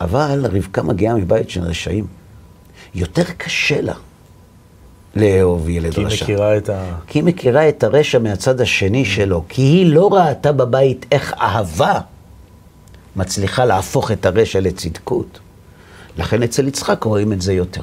אבל 0.00 0.46
רבקה 0.52 0.82
מגיעה 0.82 1.14
מבית 1.14 1.50
של 1.50 1.62
רשעים. 1.62 2.06
יותר 2.94 3.24
קשה 3.36 3.80
לה 3.80 3.94
לאהוב 5.16 5.68
ילד 5.68 5.94
כי 5.94 6.04
רשע. 6.04 6.24
היא 6.26 6.34
מכירה 6.34 6.56
את 6.56 6.68
ה... 6.68 6.94
כי 7.06 7.18
היא 7.18 7.24
מכירה 7.24 7.68
את 7.68 7.84
הרשע 7.84 8.18
מהצד 8.18 8.60
השני 8.60 9.04
שלו, 9.04 9.44
כי 9.48 9.62
היא 9.62 9.86
לא 9.86 10.12
ראתה 10.12 10.52
בבית 10.52 11.06
איך 11.12 11.34
אהבה 11.40 12.00
מצליחה 13.16 13.64
להפוך 13.64 14.10
את 14.10 14.26
הרשע 14.26 14.60
לצדקות. 14.60 15.38
לכן 16.18 16.42
אצל 16.42 16.68
יצחק 16.68 17.04
רואים 17.04 17.32
את 17.32 17.42
זה 17.42 17.52
יותר. 17.52 17.82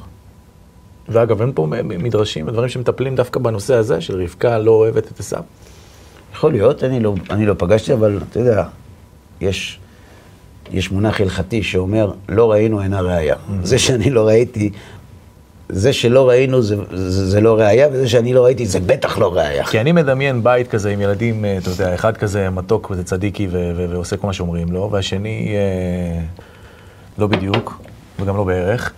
ואגב, 1.09 1.41
אין 1.41 1.51
פה 1.55 1.67
מדרשים 1.83 2.47
ודברים 2.47 2.69
שמטפלים 2.69 3.15
דווקא 3.15 3.39
בנושא 3.39 3.75
הזה, 3.75 4.01
של 4.01 4.21
רבקה 4.21 4.57
לא 4.57 4.71
אוהבת 4.71 5.11
את 5.11 5.19
עשיו. 5.19 5.43
יכול 6.33 6.51
להיות, 6.51 6.83
אני 6.83 6.99
לא, 6.99 7.13
אני 7.29 7.45
לא 7.45 7.53
פגשתי, 7.57 7.93
אבל 7.93 8.19
אתה 8.31 8.39
יודע, 8.39 8.63
יש, 9.41 9.79
יש 10.71 10.91
מונח 10.91 11.21
הלכתי 11.21 11.63
שאומר, 11.63 12.11
לא 12.29 12.51
ראינו 12.51 12.81
אינה 12.81 13.01
ראייה. 13.01 13.35
זה 13.63 13.79
שאני 13.79 14.09
לא 14.09 14.27
ראיתי, 14.27 14.69
זה 15.69 15.93
שלא 15.93 16.29
ראינו 16.29 16.61
זה, 16.61 16.75
זה, 16.93 17.25
זה 17.25 17.41
לא 17.41 17.59
ראייה, 17.59 17.87
וזה 17.91 18.09
שאני 18.09 18.33
לא 18.33 18.45
ראיתי 18.45 18.65
זה 18.65 18.79
בטח 18.79 19.17
לא 19.17 19.35
ראייה. 19.35 19.65
כי 19.65 19.79
אני 19.79 19.91
מדמיין 19.91 20.43
בית 20.43 20.67
כזה 20.67 20.89
עם 20.89 21.01
ילדים, 21.01 21.45
אה, 21.45 21.57
אתה 21.57 21.69
יודע, 21.69 21.95
אחד 21.95 22.17
כזה 22.17 22.49
מתוק 22.49 22.91
וזה 22.91 23.03
צדיקי 23.03 23.47
ו- 23.51 23.71
ו- 23.75 23.89
ועושה 23.89 24.17
כל 24.17 24.27
מה 24.27 24.33
שאומרים 24.33 24.71
לו, 24.71 24.89
והשני 24.91 25.55
אה, 25.55 26.23
לא 27.17 27.27
בדיוק, 27.27 27.81
וגם 28.19 28.37
לא 28.37 28.43
בערך. 28.43 28.93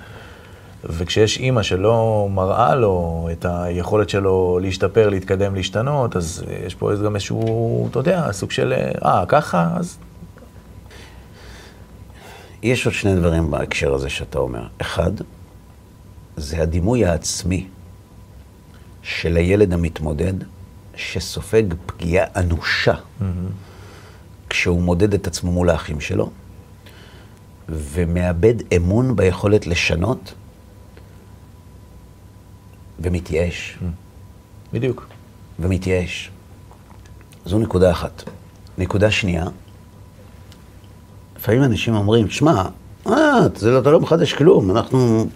וכשיש 0.84 1.38
אימא 1.38 1.64
שלא 1.64 2.28
מראה 2.32 2.76
לו 2.76 3.28
את 3.32 3.46
היכולת 3.50 4.10
שלו 4.10 4.60
להשתפר, 4.62 5.10
להתקדם, 5.10 5.56
להשתנות, 5.56 6.16
אז 6.16 6.44
יש 6.66 6.76
פה 6.76 6.92
גם 7.06 7.16
איזשהו, 7.16 7.88
אתה 7.88 8.00
יודע, 8.00 8.32
סוג 8.32 8.52
של, 8.52 8.74
אה, 9.06 9.24
ככה, 9.28 9.70
אז... 9.76 9.98
יש 12.64 12.86
עוד 12.86 12.96
שני 12.96 13.16
דברים 13.16 13.52
בהקשר 13.52 13.94
הזה 13.94 14.10
שאתה 14.10 14.40
אומר. 14.40 14.68
אחד, 14.82 15.12
זה 16.38 16.62
הדימוי 16.62 17.06
העצמי 17.06 17.68
של 19.02 19.38
הילד 19.38 19.74
המתמודד, 19.74 20.34
שסופג 20.96 21.64
פגיעה 21.86 22.26
אנושה 22.36 22.94
mm-hmm. 22.94 23.24
כשהוא 24.50 24.82
מודד 24.82 25.14
את 25.14 25.28
עצמו 25.28 25.52
מול 25.52 25.70
האחים 25.70 26.00
שלו, 26.00 26.30
ומאבד 27.70 28.54
אמון 28.76 29.16
ביכולת 29.16 29.68
לשנות, 29.68 30.34
ומתייאש. 33.00 33.78
Mm. 33.82 33.86
בדיוק. 34.74 35.08
ומתייאש. 35.60 36.32
זו 37.46 37.60
נקודה 37.60 37.92
אחת. 37.92 38.24
נקודה 38.78 39.12
שנייה, 39.12 39.46
לפעמים 41.38 41.64
אנשים 41.64 41.96
אומרים, 41.96 42.30
שמע, 42.30 42.64
אה, 43.08 43.40
לא, 43.62 43.80
אתה 43.80 43.92
לא 43.92 44.00
מחדש 44.00 44.34
כלום, 44.34 44.72
אנחנו 44.72 45.28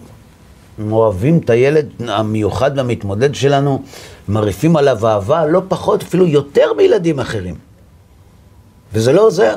אוהבים 0.90 1.38
את 1.38 1.50
הילד 1.50 1.88
המיוחד 2.08 2.70
והמתמודד 2.76 3.34
שלנו, 3.34 3.82
מרעיפים 4.28 4.76
עליו 4.76 5.06
אהבה, 5.06 5.46
לא 5.46 5.62
פחות, 5.68 6.02
אפילו 6.02 6.26
יותר 6.26 6.72
מילדים 6.76 7.20
אחרים. 7.20 7.54
וזה 8.92 9.12
לא 9.12 9.26
עוזר. 9.26 9.56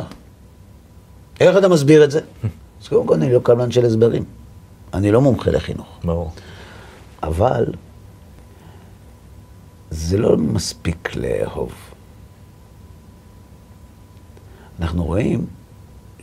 איך 1.39 1.57
אתה 1.57 1.67
מסביר 1.67 2.03
את 2.03 2.11
זה? 2.11 2.19
אז 2.81 2.87
קודם 2.87 3.07
כל 3.07 3.13
אני 3.13 3.33
לא 3.33 3.39
קלמן 3.43 3.71
של 3.71 3.85
הסברים. 3.85 4.23
אני 4.93 5.11
לא 5.11 5.21
מומחה 5.21 5.51
לחינוך. 5.51 5.87
ברור. 6.03 6.31
אבל 7.23 7.65
זה 9.91 10.17
לא 10.17 10.37
מספיק 10.37 11.15
לאהוב. 11.15 11.71
אנחנו 14.79 15.05
רואים 15.05 15.45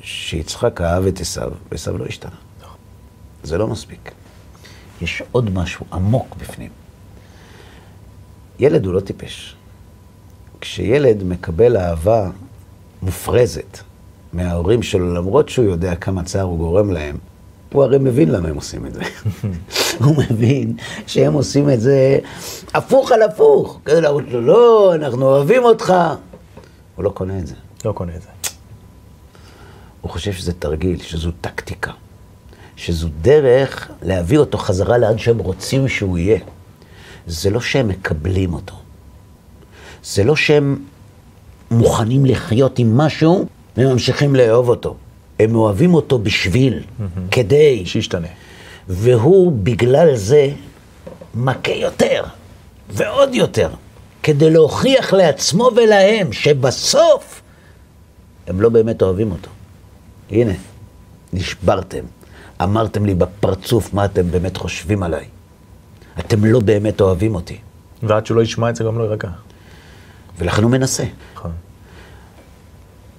שיצחק 0.02 0.80
אהב 0.80 1.06
את 1.06 1.20
עשיו, 1.20 1.52
ועשיו 1.70 1.98
לא 1.98 2.06
השתנה. 2.06 2.36
זה 3.42 3.58
לא 3.58 3.66
מספיק. 3.66 4.12
יש 5.02 5.22
עוד 5.32 5.50
משהו 5.50 5.86
עמוק 5.92 6.36
בפנים. 6.36 6.70
ילד 8.58 8.86
הוא 8.86 8.94
לא 8.94 9.00
טיפש. 9.00 9.56
כשילד 10.60 11.22
מקבל 11.22 11.76
אהבה 11.76 12.30
מופרזת 13.02 13.78
מההורים 14.34 14.82
שלו, 14.82 15.14
למרות 15.14 15.48
שהוא 15.48 15.64
יודע 15.64 15.94
כמה 15.94 16.22
צער 16.24 16.42
הוא 16.42 16.58
גורם 16.58 16.90
להם, 16.90 17.16
הוא 17.72 17.84
הרי 17.84 17.98
מבין 17.98 18.30
למה 18.30 18.48
הם 18.48 18.56
עושים 18.56 18.86
את 18.86 18.94
זה. 18.94 19.02
הוא 20.04 20.14
מבין 20.30 20.76
שהם 21.06 21.32
עושים 21.32 21.70
את 21.70 21.80
זה 21.80 22.18
הפוך 22.74 23.12
על 23.12 23.22
הפוך. 23.22 23.80
כדי 23.84 24.00
להראות 24.00 24.24
לו, 24.30 24.40
לא, 24.40 24.94
אנחנו 24.94 25.26
אוהבים 25.26 25.64
אותך. 25.64 25.94
הוא 26.96 27.04
לא 27.04 27.10
קונה 27.10 27.38
את 27.38 27.46
זה. 27.46 27.54
לא 27.84 27.92
קונה 27.92 28.16
את 28.16 28.22
זה. 28.22 28.28
הוא 30.00 30.10
חושב 30.10 30.32
שזה 30.32 30.52
תרגיל, 30.52 31.02
שזו 31.02 31.30
טקטיקה, 31.40 31.92
שזו 32.76 33.08
דרך 33.20 33.88
להביא 34.02 34.38
אותו 34.38 34.58
חזרה 34.58 34.98
לאן 34.98 35.18
שהם 35.18 35.38
רוצים 35.38 35.88
שהוא 35.88 36.18
יהיה. 36.18 36.38
זה 37.26 37.50
לא 37.50 37.60
שהם 37.60 37.88
מקבלים 37.88 38.54
אותו. 38.54 38.74
זה 40.04 40.24
לא 40.24 40.36
שהם 40.36 40.76
מוכנים 41.70 42.26
לחיות 42.26 42.78
עם 42.78 42.96
משהו 42.96 43.46
וממשיכים 43.76 44.36
לאהוב 44.36 44.68
אותו. 44.68 44.96
הם 45.38 45.54
אוהבים 45.54 45.94
אותו 45.94 46.18
בשביל, 46.18 46.82
כדי, 47.30 47.86
שישתנה. 47.86 48.28
והוא 48.88 49.52
בגלל 49.62 50.16
זה 50.16 50.50
מכה 51.34 51.72
יותר, 51.72 52.24
ועוד 52.90 53.34
יותר, 53.34 53.70
כדי 54.22 54.50
להוכיח 54.50 55.12
לעצמו 55.12 55.70
ולהם 55.76 56.32
שבסוף 56.32 57.42
הם 58.46 58.60
לא 58.60 58.68
באמת 58.68 59.02
אוהבים 59.02 59.32
אותו. 59.32 59.50
הנה, 60.30 60.52
נשברתם, 61.32 62.04
אמרתם 62.62 63.06
לי 63.06 63.14
בפרצוף 63.14 63.94
מה 63.94 64.04
אתם 64.04 64.30
באמת 64.30 64.56
חושבים 64.56 65.02
עליי. 65.02 65.24
אתם 66.18 66.44
לא 66.44 66.60
באמת 66.60 67.00
אוהבים 67.00 67.34
אותי. 67.34 67.56
ועד 68.02 68.26
שהוא 68.26 68.36
לא 68.36 68.42
ישמע 68.42 68.70
את 68.70 68.76
זה 68.76 68.84
גם 68.84 68.98
לא 68.98 69.04
יירגע. 69.04 69.28
ולכן 70.38 70.62
הוא 70.62 70.70
מנסה. 70.70 71.04
נכון. 71.34 71.52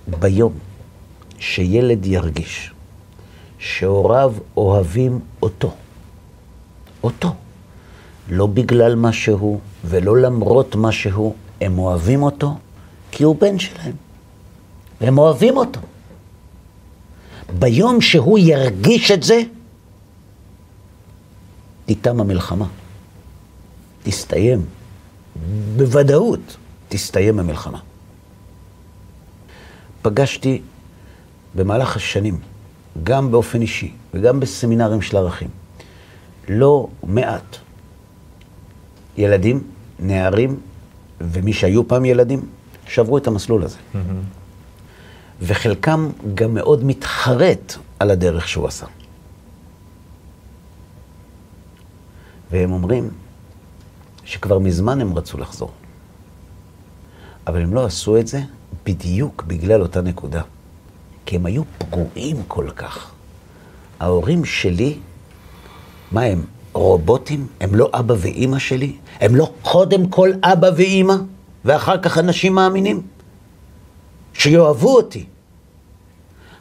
ביום 0.07 0.53
שילד 1.39 2.05
ירגיש 2.05 2.71
שהוריו 3.59 4.33
אוהבים 4.57 5.19
אותו, 5.41 5.73
אותו, 7.03 7.35
לא 8.29 8.47
בגלל 8.47 8.95
מה 8.95 9.13
שהוא 9.13 9.59
ולא 9.85 10.17
למרות 10.17 10.75
מה 10.75 10.91
שהוא, 10.91 11.35
הם 11.61 11.79
אוהבים 11.79 12.23
אותו 12.23 12.57
כי 13.11 13.23
הוא 13.23 13.35
בן 13.35 13.59
שלהם. 13.59 13.95
הם 15.01 15.17
אוהבים 15.17 15.57
אותו. 15.57 15.79
ביום 17.59 18.01
שהוא 18.01 18.39
ירגיש 18.39 19.11
את 19.11 19.23
זה, 19.23 19.41
תיתם 21.85 22.19
המלחמה. 22.19 22.67
תסתיים. 24.03 24.65
בוודאות 25.75 26.57
תסתיים 26.89 27.39
המלחמה. 27.39 27.79
פגשתי 30.05 30.61
במהלך 31.55 31.95
השנים, 31.95 32.39
גם 33.03 33.31
באופן 33.31 33.61
אישי 33.61 33.93
וגם 34.13 34.39
בסמינרים 34.39 35.01
של 35.01 35.17
ערכים, 35.17 35.49
לא 36.49 36.87
מעט 37.03 37.57
ילדים, 39.17 39.63
נערים 39.99 40.59
ומי 41.21 41.53
שהיו 41.53 41.87
פעם 41.87 42.05
ילדים, 42.05 42.45
שעברו 42.87 43.17
את 43.17 43.27
המסלול 43.27 43.63
הזה. 43.63 43.77
וחלקם 45.41 46.09
גם 46.35 46.53
מאוד 46.53 46.83
מתחרט 46.83 47.75
על 47.99 48.11
הדרך 48.11 48.47
שהוא 48.47 48.67
עשה. 48.67 48.85
והם 52.51 52.71
אומרים 52.71 53.09
שכבר 54.25 54.59
מזמן 54.59 55.01
הם 55.01 55.17
רצו 55.17 55.37
לחזור. 55.37 55.71
אבל 57.47 57.61
הם 57.61 57.73
לא 57.73 57.85
עשו 57.85 58.17
את 58.17 58.27
זה 58.27 58.41
בדיוק 58.85 59.43
בגלל 59.47 59.81
אותה 59.81 60.01
נקודה. 60.01 60.41
כי 61.25 61.35
הם 61.35 61.45
היו 61.45 61.63
פגועים 61.77 62.37
כל 62.47 62.69
כך. 62.75 63.11
ההורים 63.99 64.45
שלי, 64.45 64.97
מה 66.11 66.21
הם? 66.21 66.45
רובוטים? 66.73 67.47
הם 67.61 67.75
לא 67.75 67.89
אבא 67.93 68.15
ואימא 68.17 68.59
שלי? 68.59 68.95
הם 69.19 69.35
לא 69.35 69.51
קודם 69.61 70.07
כל 70.07 70.31
אבא 70.43 70.69
ואימא, 70.75 71.15
ואחר 71.65 71.97
כך 71.97 72.17
אנשים 72.17 72.53
מאמינים? 72.53 73.01
שיאהבו 74.33 74.95
אותי. 74.95 75.25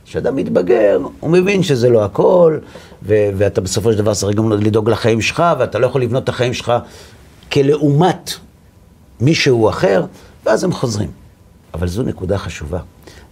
כשאדם 0.04 0.36
מתבגר, 0.36 0.98
הוא 1.20 1.30
מבין 1.30 1.62
שזה 1.62 1.88
לא 1.88 2.04
הכל, 2.04 2.58
ו- 3.02 3.30
ואתה 3.36 3.60
בסופו 3.60 3.92
של 3.92 3.98
דבר 3.98 4.14
צריך 4.14 4.36
גם 4.36 4.52
לדאוג 4.52 4.90
לחיים 4.90 5.20
שלך, 5.20 5.42
ואתה 5.58 5.78
לא 5.78 5.86
יכול 5.86 6.02
לבנות 6.02 6.24
את 6.24 6.28
החיים 6.28 6.54
שלך 6.54 6.72
כלעומת 7.52 8.30
מישהו 9.20 9.68
אחר, 9.68 10.04
ואז 10.46 10.64
הם 10.64 10.72
חוזרים. 10.72 11.23
אבל 11.74 11.88
זו 11.88 12.02
נקודה 12.02 12.38
חשובה. 12.38 12.80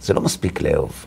זה 0.01 0.13
לא 0.13 0.21
מספיק 0.21 0.61
לאהוב. 0.61 1.05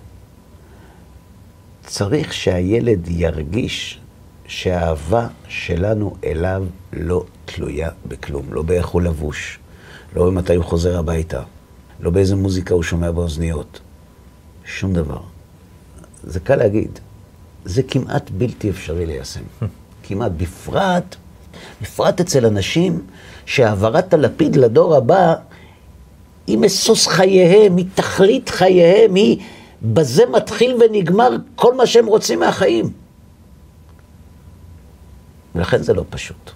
צריך 1.86 2.34
שהילד 2.34 3.08
ירגיש 3.08 4.00
שהאהבה 4.46 5.28
שלנו 5.48 6.16
אליו 6.24 6.66
לא 6.92 7.24
תלויה 7.44 7.90
בכלום, 8.08 8.52
לא 8.52 8.62
באיך 8.62 8.86
הוא 8.86 9.02
לבוש, 9.02 9.58
לא 10.14 10.26
במתי 10.26 10.54
הוא 10.54 10.64
חוזר 10.64 10.98
הביתה, 10.98 11.42
לא 12.00 12.10
באיזה 12.10 12.36
מוזיקה 12.36 12.74
הוא 12.74 12.82
שומע 12.82 13.10
באוזניות. 13.10 13.80
שום 14.64 14.92
דבר. 14.92 15.20
זה 16.24 16.40
קל 16.40 16.56
להגיד, 16.56 16.98
זה 17.64 17.82
כמעט 17.82 18.30
בלתי 18.30 18.70
אפשרי 18.70 19.06
ליישם. 19.06 19.42
כמעט, 20.02 20.32
בפרט, 20.36 21.16
בפרט 21.82 22.20
אצל 22.20 22.46
אנשים 22.46 23.06
שהעברת 23.46 24.14
הלפיד 24.14 24.56
לדור 24.56 24.96
הבא 24.96 25.34
היא 26.46 26.58
משוש 26.58 27.08
חייהם, 27.08 27.76
היא 27.76 27.86
תכלית 27.94 28.48
חייהם, 28.48 29.14
היא 29.14 29.38
בזה 29.82 30.22
מתחיל 30.26 30.76
ונגמר 30.80 31.30
כל 31.54 31.74
מה 31.74 31.86
שהם 31.86 32.06
רוצים 32.06 32.40
מהחיים. 32.40 32.90
ולכן 35.54 35.82
זה 35.82 35.94
לא 35.94 36.04
פשוט. 36.10 36.50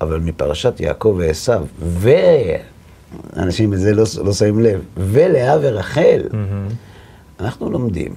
אבל 0.00 0.20
מפרשת 0.20 0.80
יעקב 0.80 1.14
ועשו, 1.18 1.52
ואנשים 1.78 3.70
בזה 3.70 3.94
לא, 3.94 4.04
לא 4.24 4.32
שמים 4.32 4.60
לב, 4.60 4.80
ולאה 4.96 5.56
ורחל, 5.60 6.22
mm-hmm. 6.30 6.72
אנחנו 7.40 7.70
לומדים 7.70 8.14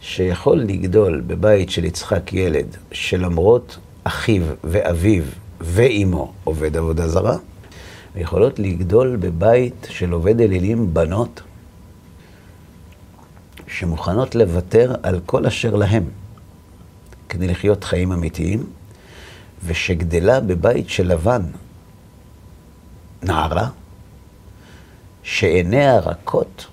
שיכול 0.00 0.58
לגדול 0.58 1.22
בבית 1.26 1.70
של 1.70 1.84
יצחק 1.84 2.32
ילד, 2.32 2.76
שלמרות 2.92 3.78
אחיו 4.04 4.42
ואביו 4.64 5.22
ואימו 5.60 6.32
עובד 6.44 6.76
עבודה 6.76 7.08
זרה, 7.08 7.36
ויכולות 8.14 8.58
לגדול 8.58 9.16
בבית 9.16 9.86
של 9.90 10.12
עובד 10.12 10.40
אלילים 10.40 10.94
בנות, 10.94 11.40
שמוכנות 13.66 14.34
לוותר 14.34 14.94
על 15.02 15.20
כל 15.26 15.46
אשר 15.46 15.76
להם 15.76 16.04
כדי 17.28 17.46
לחיות 17.46 17.84
חיים 17.84 18.12
אמיתיים, 18.12 18.66
ושגדלה 19.64 20.40
בבית 20.40 20.88
של 20.88 21.12
לבן 21.12 21.42
נערה, 23.22 23.68
שעיניה 25.22 25.98
רכות 25.98 26.66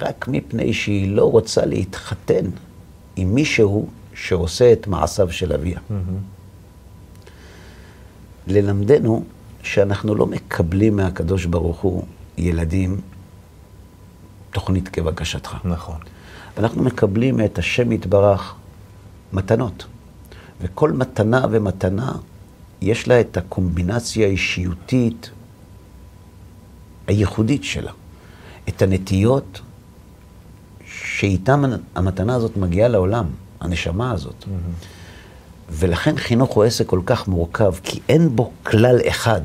רק 0.00 0.28
מפני 0.28 0.72
שהיא 0.72 1.12
לא 1.16 1.30
רוצה 1.30 1.66
להתחתן 1.66 2.44
עם 3.16 3.34
מישהו 3.34 3.88
שעושה 4.14 4.72
את 4.72 4.86
מעשיו 4.86 5.32
של 5.32 5.52
אביה. 5.52 5.78
Mm-hmm. 5.78 7.32
ללמדנו 8.46 9.24
שאנחנו 9.62 10.14
לא 10.14 10.26
מקבלים 10.26 10.96
מהקדוש 10.96 11.44
ברוך 11.44 11.80
הוא 11.80 12.04
ילדים 12.38 13.00
תוכנית 14.50 14.88
כבקשתך. 14.88 15.56
נכון. 15.64 15.98
אנחנו 16.58 16.82
מקבלים 16.82 17.44
את 17.44 17.58
השם 17.58 17.92
יתברך 17.92 18.54
מתנות. 19.32 19.86
וכל 20.60 20.92
מתנה 20.92 21.46
ומתנה, 21.50 22.12
יש 22.80 23.08
לה 23.08 23.20
את 23.20 23.36
הקומבינציה 23.36 24.26
האישיותית 24.26 25.30
הייחודית 27.06 27.64
שלה, 27.64 27.92
את 28.68 28.82
הנטיות 28.82 29.60
שאיתה 30.86 31.62
המתנה 31.94 32.34
הזאת 32.34 32.56
מגיעה 32.56 32.88
לעולם, 32.88 33.26
הנשמה 33.60 34.10
הזאת. 34.10 34.44
ולכן 35.70 36.16
חינוך 36.16 36.50
הוא 36.50 36.64
עסק 36.64 36.86
כל 36.86 37.00
כך 37.06 37.28
מורכב, 37.28 37.74
כי 37.82 38.00
אין 38.08 38.36
בו 38.36 38.50
כלל 38.62 39.00
אחד. 39.08 39.40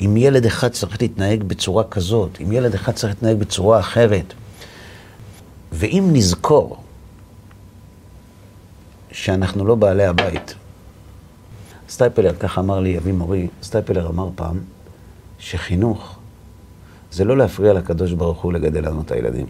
אם 0.00 0.16
ילד 0.16 0.46
אחד 0.46 0.68
צריך 0.68 1.02
להתנהג 1.02 1.42
בצורה 1.42 1.84
כזאת, 1.84 2.38
אם 2.42 2.52
ילד 2.52 2.74
אחד 2.74 2.92
צריך 2.92 3.14
להתנהג 3.14 3.36
בצורה 3.36 3.80
אחרת. 3.80 4.34
ואם 5.72 6.08
נזכור 6.12 6.76
שאנחנו 9.12 9.64
לא 9.66 9.74
בעלי 9.74 10.04
הבית, 10.04 10.54
סטייפלר, 11.88 12.34
ככה 12.34 12.60
אמר 12.60 12.80
לי 12.80 12.98
אבי 12.98 13.12
מורי, 13.12 13.48
סטייפלר 13.62 14.08
אמר 14.08 14.28
פעם, 14.34 14.60
שחינוך 15.38 16.18
זה 17.12 17.24
לא 17.24 17.36
להפריע 17.36 17.72
לקדוש 17.72 18.12
ברוך 18.12 18.42
הוא 18.42 18.52
לגדל 18.52 18.86
לנו 18.88 19.02
את 19.02 19.10
הילדים. 19.10 19.46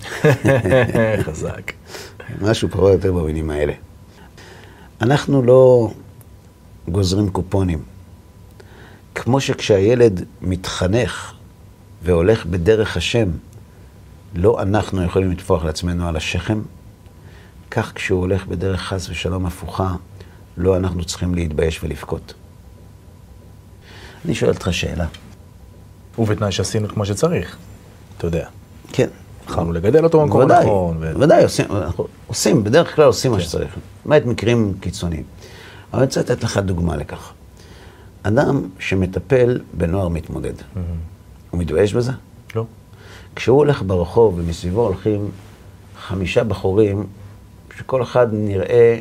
חזק. 1.27 1.73
משהו 2.41 2.69
פחות 2.69 2.83
או 2.83 2.93
יותר 2.93 3.13
במינים 3.13 3.51
האלה. 3.51 3.73
אנחנו 5.03 5.43
לא 5.43 5.91
גוזרים 6.89 7.31
קופונים. 7.31 7.83
כמו 9.15 9.41
שכשהילד 9.41 10.25
מתחנך 10.41 11.33
והולך 12.03 12.47
בדרך 12.47 12.97
השם, 12.97 13.29
לא 14.35 14.63
אנחנו 14.63 15.05
יכולים 15.05 15.31
לטפוח 15.31 15.65
לעצמנו 15.65 16.09
על 16.09 16.17
השכם, 16.17 16.63
כך 17.71 17.93
כשהוא 17.95 18.21
הולך 18.21 18.47
בדרך 18.47 18.81
חס 18.83 19.09
ושלום 19.09 19.47
הפוכה, 19.47 19.95
לא 20.57 20.77
אנחנו 20.77 21.05
צריכים 21.05 21.35
להתבייש 21.35 21.85
ולבכות. 21.85 22.35
אני 24.25 24.35
שואל 24.35 24.51
אותך 24.51 24.69
שאלה. 24.73 25.07
ובתנאי 26.19 26.53
שעשינו 26.53 26.89
כמו 26.89 27.07
שצריך, 27.07 27.57
אתה 28.19 28.27
יודע. 28.27 28.49
כן. 28.93 29.09
יכולנו 29.49 29.73
לגדל 29.73 30.05
אותו 30.05 30.21
במקום 30.21 30.51
הנכון. 30.51 30.97
ו- 31.01 31.13
ודאי, 31.21 31.45
עושים, 32.27 32.65
בדרך 32.65 32.97
כלל 32.97 33.05
עושים 33.05 33.33
מה 33.33 33.41
שצריך, 33.41 33.77
למעט 34.07 34.25
מקרים 34.25 34.75
קיצוניים. 34.81 35.23
אבל 35.93 35.99
אני 36.01 36.07
רוצה 36.07 36.21
לתת 36.21 36.45
לך 36.45 36.57
דוגמה 36.59 36.97
לכך. 36.97 37.33
אדם 38.23 38.69
שמטפל 38.79 39.61
בנוער 39.73 40.09
מתמודד, 40.09 40.53
הוא 41.51 41.61
מתבייש 41.61 41.95
בזה? 41.95 42.13
לא. 42.57 42.65
כשהוא 43.37 43.59
הולך 43.59 43.83
ברחוב 43.87 44.39
ומסביבו 44.39 44.87
הולכים 44.87 45.31
חמישה 46.01 46.45
בחורים, 46.45 47.07
שכל 47.79 48.03
אחד 48.03 48.27
נראה... 48.33 48.99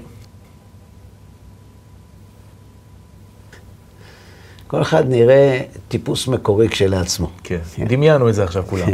כל 4.68 4.82
אחד 4.82 5.10
נראה 5.10 5.62
טיפוס 5.88 6.28
מקורי 6.28 6.70
כשלעצמו. 6.70 7.30
כן. 7.44 7.60
דמיינו 7.88 8.30
את 8.30 8.36
זה 8.36 8.44
עכשיו 8.44 8.64
כולם. 8.70 8.88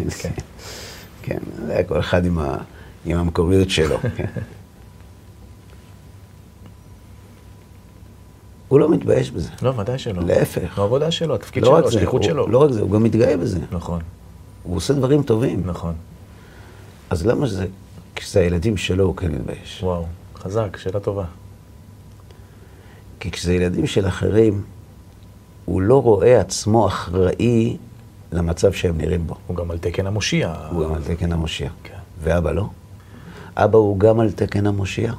כן, 1.28 1.39
זה 1.65 1.73
היה 1.73 1.84
כל 1.84 1.99
אחד 1.99 2.25
עם, 2.25 2.39
ה, 2.39 2.57
עם 3.05 3.17
המקוריות 3.17 3.69
שלו. 3.69 3.97
כן. 4.17 4.25
הוא 8.67 8.80
לא 8.80 8.89
מתבייש 8.89 9.32
בזה. 9.32 9.49
לא, 9.61 9.73
ודאי 9.78 9.99
שלא. 9.99 10.23
להפך. 10.23 10.73
זו 10.75 10.82
העבודה 10.82 11.11
שלו, 11.11 11.36
התפקיד 11.36 11.63
לא 11.63 11.78
שלו, 11.80 11.88
השליחות 11.88 12.23
שלו. 12.23 12.47
לא 12.47 12.57
רק 12.57 12.71
זה, 12.71 12.82
הוא 12.82 12.91
גם 12.91 13.03
מתגאה 13.03 13.38
בזה. 13.38 13.59
נכון, 13.71 14.01
הוא 14.63 14.75
עושה 14.75 14.93
דברים 14.93 15.23
טובים. 15.23 15.63
נכון. 15.65 15.93
אז 17.09 17.25
למה 17.25 17.47
שזה, 17.47 17.65
כשזה 18.15 18.39
הילדים 18.39 18.78
שלו, 18.78 19.03
הוא 19.05 19.15
כן 19.15 19.32
מתבייש? 19.32 19.80
וואו, 19.84 20.05
חזק, 20.36 20.78
שאלה 20.78 20.99
טובה. 20.99 21.25
כי 23.19 23.32
כשזה 23.32 23.53
ילדים 23.53 23.88
של 23.88 24.07
אחרים, 24.07 24.63
הוא 25.65 25.82
לא 25.82 26.01
רואה 26.01 26.39
עצמו 26.39 26.88
אחראי 26.88 27.78
למצב 28.32 28.73
שהם 28.73 28.97
נראים 28.97 29.28
בו. 29.28 29.36
הוא 29.47 29.57
גם 29.57 29.71
על 29.71 29.78
תקן 29.78 30.07
המושיע. 30.07 30.53
הוא 30.71 30.86
גם 30.86 30.93
על 30.93 31.03
תקן 31.03 31.32
המושיע. 31.32 31.69
כן. 31.84 31.97
ואבא 32.23 32.51
לא. 32.51 32.69
אבא 33.55 33.78
הוא 33.78 33.99
גם 33.99 34.19
על 34.19 34.32
תקן 34.32 34.67
המושיע, 34.67 35.13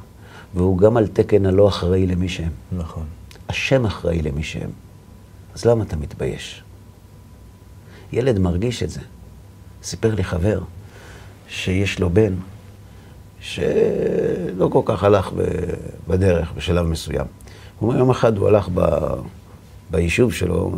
והוא 0.53 0.77
גם 0.77 0.97
על 0.97 1.07
תקן 1.07 1.45
הלא 1.45 1.67
אחראי 1.67 2.07
למי 2.07 2.29
שהם. 2.29 2.51
נכון. 2.71 3.05
השם 3.49 3.85
אחראי 3.85 4.21
למי 4.21 4.43
שהם. 4.43 4.69
אז 5.55 5.65
למה 5.65 5.83
אתה 5.83 5.95
מתבייש? 5.95 6.63
ילד 8.11 8.39
מרגיש 8.39 8.83
את 8.83 8.89
זה. 8.89 9.01
סיפר 9.83 10.15
לי 10.15 10.23
חבר 10.23 10.61
שיש 11.49 11.99
לו 11.99 12.09
בן 12.09 12.33
שלא 13.39 14.69
כל 14.71 14.81
כך 14.85 15.03
הלך 15.03 15.31
בדרך 16.07 16.51
בשלב 16.55 16.85
מסוים. 16.85 17.25
הוא 17.79 17.89
אומר, 17.89 17.99
יום 17.99 18.09
אחד 18.09 18.37
הוא 18.37 18.47
הלך 18.47 18.69
ב... 18.73 18.81
ביישוב 19.91 20.33
שלו, 20.33 20.71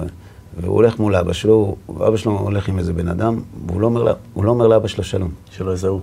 והוא 0.60 0.76
הולך 0.76 1.00
מול 1.00 1.16
אבא 1.16 1.34
שלו, 1.34 1.76
ואבא 1.90 2.18
שלו 2.18 2.40
הולך 2.40 2.70
עם 2.70 2.80
איזה 2.80 2.94
בן 2.94 3.08
אדם, 3.08 3.42
והוא 3.68 3.82
לא 3.82 3.88
אומר, 3.88 4.14
לא 4.36 4.50
אומר 4.50 4.68
לאבא 4.68 4.88
שלו 4.88 5.04
שלום. 5.04 5.32
שלא 5.52 5.72
יזהו. 5.72 6.02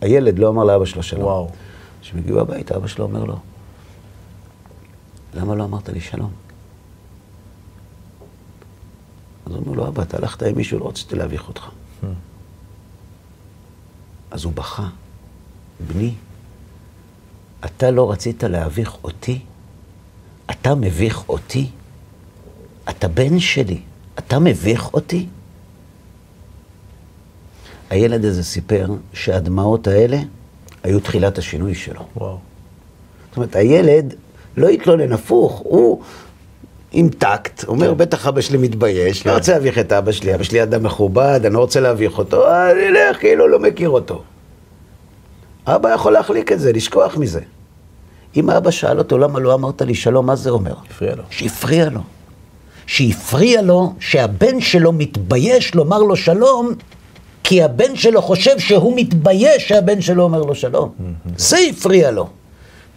הילד 0.00 0.38
לא 0.38 0.48
אמר 0.48 0.64
לאבא 0.64 0.84
שלו 0.84 1.02
שלום. 1.02 1.22
וואו. 1.22 1.50
כשהם 2.00 2.18
הגיעו 2.18 2.40
הביתה, 2.40 2.76
אבא 2.76 2.86
שלו 2.86 3.04
אומר 3.04 3.24
לו, 3.24 3.36
למה 5.34 5.54
לא 5.54 5.64
אמרת 5.64 5.88
לי 5.88 6.00
שלום? 6.00 6.30
אז 9.46 9.52
הוא 9.52 9.60
אומר 9.66 9.76
לו, 9.76 9.88
אבא, 9.88 10.02
אתה 10.02 10.16
הלכת 10.16 10.42
עם 10.42 10.56
מישהו, 10.56 10.78
לא 10.78 10.88
רציתי 10.88 11.16
להביך 11.16 11.48
אותך. 11.48 11.68
אז 14.30 14.44
הוא 14.44 14.52
בכה, 14.52 14.88
בני, 15.86 16.14
אתה 17.64 17.90
לא 17.90 18.10
רצית 18.10 18.44
להביך 18.44 18.96
אותי? 19.04 19.38
אתה 20.50 20.74
מביך 20.74 21.28
אותי? 21.28 21.70
אתה 22.88 23.08
בן 23.08 23.38
שלי, 23.38 23.80
אתה 24.18 24.38
מביך 24.38 24.94
אותי? 24.94 25.26
הילד 27.90 28.24
הזה 28.24 28.44
סיפר 28.44 28.86
שהדמעות 29.12 29.86
האלה 29.86 30.18
היו 30.82 31.00
תחילת 31.00 31.38
השינוי 31.38 31.74
שלו. 31.74 32.00
וואו. 32.16 32.38
זאת 33.28 33.36
אומרת, 33.36 33.56
הילד 33.56 34.14
לא 34.56 34.68
התלונן, 34.68 35.12
הפוך, 35.12 35.62
הוא 35.64 36.02
עם 36.92 37.08
טקט, 37.08 37.64
אומר, 37.64 37.94
בטח 37.94 38.26
אבא 38.26 38.40
שלי 38.40 38.58
מתבייש, 38.58 39.26
לא 39.26 39.34
רוצה 39.34 39.52
להביך 39.52 39.78
את 39.78 39.92
אבא 39.92 40.12
שלי, 40.12 40.34
אבא 40.34 40.42
שלי 40.42 40.62
אדם 40.62 40.82
מכובד, 40.82 41.40
אני 41.44 41.54
לא 41.54 41.58
רוצה 41.58 41.80
להביך 41.80 42.18
אותו, 42.18 42.48
אני 42.48 42.88
אלך 42.88 43.20
כאילו 43.20 43.48
לא 43.48 43.58
מכיר 43.58 43.88
אותו. 43.88 44.22
אבא 45.66 45.88
יכול 45.94 46.12
להחליק 46.12 46.52
את 46.52 46.60
זה, 46.60 46.72
לשכוח 46.72 47.16
מזה. 47.16 47.40
אם 48.36 48.50
האבא 48.50 48.70
שאל 48.70 48.98
אותו, 48.98 49.18
למה 49.18 49.40
לא 49.40 49.54
אמרת 49.54 49.82
לי 49.82 49.94
שלום, 49.94 50.26
מה 50.26 50.36
זה 50.36 50.50
אומר? 50.50 50.74
הפריע 50.90 51.14
לו. 51.14 51.22
שהפריע 51.30 51.88
לו. 51.90 52.00
שהפריע 52.86 53.62
לו 53.62 53.92
שהבן 54.00 54.60
שלו 54.60 54.92
מתבייש 54.92 55.74
לומר 55.74 55.98
לו 55.98 56.16
שלום, 56.16 56.72
כי 57.44 57.62
הבן 57.62 57.96
שלו 57.96 58.22
חושב 58.22 58.58
שהוא 58.58 58.96
מתבייש 58.96 59.68
שהבן 59.68 60.00
שלו 60.00 60.22
אומר 60.22 60.42
לו 60.42 60.54
שלום. 60.54 60.92
זה 61.36 61.56
הפריע 61.70 62.10
לו. 62.10 62.28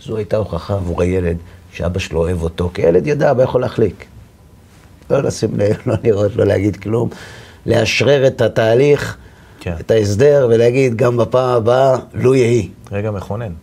זו 0.06 0.18
הייתה 0.18 0.38
הוכחה 0.38 0.74
עבור 0.74 1.02
הילד 1.02 1.38
שאבא 1.74 2.00
שלו 2.00 2.20
אוהב 2.20 2.44
אותו, 2.44 2.70
כי 2.74 2.82
הילד 2.82 3.08
ידע, 3.08 3.32
אבא 3.32 3.44
יכול 3.44 3.62
להחליק. 3.62 4.06
לא 5.10 5.24
לשים 5.24 5.60
לב, 5.60 5.76
לא 5.86 5.96
לראות, 6.04 6.36
לא 6.36 6.46
להגיד 6.46 6.76
כלום. 6.76 7.10
לאשרר 7.66 8.28
את 8.28 8.42
התהליך, 8.42 9.18
כן. 9.60 9.74
את 9.80 9.92
ההסדר, 9.92 10.48
ולהגיד 10.50 10.96
גם 10.96 11.18
בפעם 11.18 11.50
הבאה, 11.58 11.98
לו 12.14 12.36
יהי. 12.36 12.70
רגע 12.92 13.12
מכונן. 13.12 13.54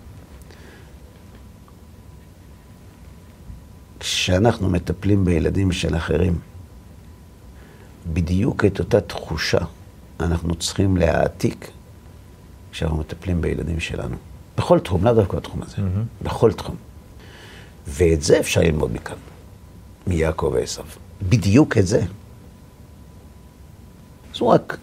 כשאנחנו 4.03 4.71
מטפלים 4.71 5.25
בילדים 5.25 5.73
של 5.73 5.97
אחרים, 5.97 6.39
בדיוק 8.13 8.65
את 8.65 8.79
אותה 8.79 9.01
תחושה 9.01 9.59
אנחנו 10.21 10.55
צריכים 10.55 10.97
להעתיק 10.97 11.71
כשאנחנו 12.73 12.99
מטפלים 12.99 13.41
בילדים 13.41 13.81
שלנו. 13.81 14.17
בכל 14.59 14.79
תחום, 14.79 15.05
לאו 15.05 15.15
דווקא 15.15 15.37
בתחום 15.37 15.63
הזה, 15.63 15.77
בכל 16.23 16.53
תחום. 16.53 16.77
ואת 17.87 18.23
זה 18.23 18.41
אפשר 18.41 18.61
ללמוד 18.61 18.93
מכאן, 18.93 19.17
מיעקב 20.07 20.51
ועשו. 20.55 20.83
בדיוק 21.29 21.79
את 21.79 21.87
זה. 21.87 22.03
זו 24.35 24.49
רק 24.49 24.77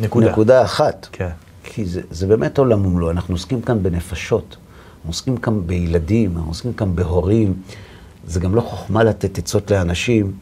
נקודה. 0.00 0.30
נקודה 0.30 0.64
אחת. 0.64 1.08
כן. 1.12 1.30
כי 1.64 1.86
זה, 1.86 2.00
זה 2.10 2.26
באמת 2.26 2.58
עולם 2.58 2.86
ומלואו, 2.86 3.10
אנחנו 3.10 3.34
עוסקים 3.34 3.62
כאן 3.62 3.82
בנפשות, 3.82 4.56
אנחנו 4.96 5.10
עוסקים 5.10 5.36
כאן 5.36 5.66
בילדים, 5.66 6.36
אנחנו 6.36 6.50
עוסקים 6.50 6.72
כאן 6.72 6.96
בהורים. 6.96 7.54
זה 8.26 8.40
גם 8.40 8.54
לא 8.54 8.60
חוכמה 8.60 9.04
לתת 9.04 9.38
עצות 9.38 9.70
לאנשים 9.70 10.32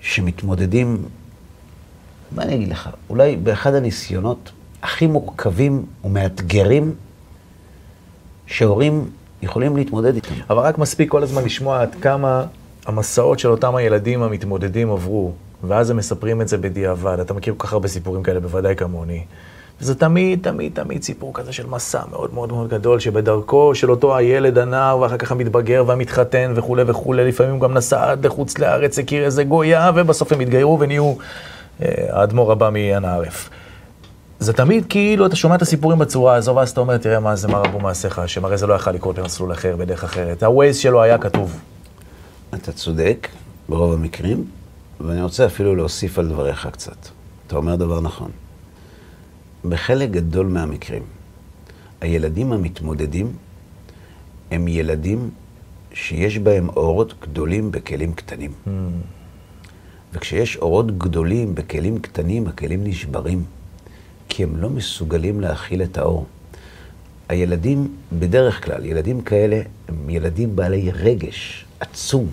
שמתמודדים, 0.00 1.02
מה 2.32 2.42
אני 2.42 2.54
אגיד 2.54 2.68
לך, 2.68 2.88
אולי 3.10 3.36
באחד 3.36 3.74
הניסיונות 3.74 4.52
הכי 4.82 5.06
מורכבים 5.06 5.86
ומאתגרים 6.04 6.94
שהורים 8.46 9.10
יכולים 9.42 9.76
להתמודד 9.76 10.14
איתם. 10.14 10.34
אבל 10.50 10.62
רק 10.62 10.78
מספיק 10.78 11.10
כל 11.10 11.22
הזמן 11.22 11.44
לשמוע 11.44 11.82
עד 11.82 11.94
כמה 12.00 12.46
המסעות 12.86 13.38
של 13.38 13.48
אותם 13.48 13.74
הילדים 13.74 14.22
המתמודדים 14.22 14.90
עברו, 14.90 15.32
ואז 15.64 15.90
הם 15.90 15.96
מספרים 15.96 16.42
את 16.42 16.48
זה 16.48 16.58
בדיעבד. 16.58 17.20
אתה 17.20 17.34
מכיר 17.34 17.54
כל 17.56 17.66
כך 17.66 17.72
הרבה 17.72 17.88
סיפורים 17.88 18.22
כאלה, 18.22 18.40
בוודאי 18.40 18.76
כמוני. 18.76 19.24
וזה 19.80 19.94
תמיד, 19.94 20.38
תמיד, 20.42 20.72
תמיד 20.74 21.02
סיפור 21.02 21.34
כזה 21.34 21.52
של 21.52 21.66
מסע 21.66 22.00
מאוד 22.10 22.34
מאוד 22.34 22.52
מאוד 22.52 22.68
גדול, 22.68 23.00
שבדרכו 23.00 23.74
של 23.74 23.90
אותו 23.90 24.16
הילד, 24.16 24.58
הנער, 24.58 24.98
ואחר 24.98 25.16
כך 25.16 25.32
המתבגר 25.32 25.84
והמתחתן 25.86 26.52
וכולי 26.56 26.82
וכולי, 26.86 27.28
לפעמים 27.28 27.52
הוא 27.52 27.60
גם 27.60 27.74
נסע 27.74 28.10
עד 28.10 28.26
לחוץ 28.26 28.58
לארץ, 28.58 28.98
הכיר 28.98 29.24
איזה 29.24 29.44
גויה, 29.44 29.90
ובסוף 29.94 30.32
הם 30.32 30.40
התגיירו 30.40 30.80
ונהיו 30.80 31.14
האדמו"ר 31.80 32.52
הבא 32.52 32.70
מעין 32.70 33.04
הערף. 33.04 33.50
זה 34.40 34.52
תמיד 34.52 34.84
כאילו 34.88 35.26
אתה 35.26 35.36
שומע 35.36 35.54
את 35.54 35.62
הסיפורים 35.62 35.98
בצורה 35.98 36.34
הזו, 36.34 36.54
ואז 36.54 36.70
אתה 36.70 36.80
אומר, 36.80 36.96
תראה 36.96 37.20
מה 37.20 37.36
זה 37.36 37.48
מה 37.48 37.58
רבו 37.58 37.80
מעשיך, 37.80 38.20
הרי 38.42 38.56
זה 38.56 38.66
לא 38.66 38.74
יכול 38.74 38.92
לקרות 38.92 39.18
במסלול 39.18 39.52
אחר, 39.52 39.76
בדרך 39.76 40.04
אחרת. 40.04 40.42
ה-Waze 40.42 40.74
שלו 40.74 41.02
היה 41.02 41.18
כתוב. 41.18 41.60
אתה 42.54 42.72
צודק 42.72 43.28
ברוב 43.68 43.92
המקרים, 43.92 44.44
ואני 45.00 45.22
רוצה 45.22 45.46
אפילו 45.46 45.74
להוסיף 45.74 46.18
על 46.18 46.28
דבריך 46.28 46.68
קצת. 46.72 46.96
אתה 47.46 47.56
אומר 47.56 47.76
דבר 47.76 48.00
נכון. 48.00 48.30
בחלק 49.64 50.10
גדול 50.10 50.46
מהמקרים, 50.46 51.02
הילדים 52.00 52.52
המתמודדים 52.52 53.32
הם 54.50 54.68
ילדים 54.68 55.30
שיש 55.92 56.38
בהם 56.38 56.68
אורות 56.68 57.14
גדולים 57.20 57.70
בכלים 57.70 58.12
קטנים. 58.12 58.52
Mm. 58.66 58.70
וכשיש 60.12 60.56
אורות 60.56 60.98
גדולים 60.98 61.54
בכלים 61.54 61.98
קטנים, 61.98 62.46
הכלים 62.46 62.84
נשברים, 62.84 63.44
כי 64.28 64.42
הם 64.42 64.56
לא 64.56 64.70
מסוגלים 64.70 65.40
להכיל 65.40 65.82
את 65.82 65.98
האור. 65.98 66.26
הילדים, 67.28 67.96
בדרך 68.12 68.64
כלל, 68.64 68.84
ילדים 68.84 69.20
כאלה 69.20 69.60
הם 69.88 70.10
ילדים 70.10 70.56
בעלי 70.56 70.90
רגש 70.90 71.64
עצום, 71.80 72.26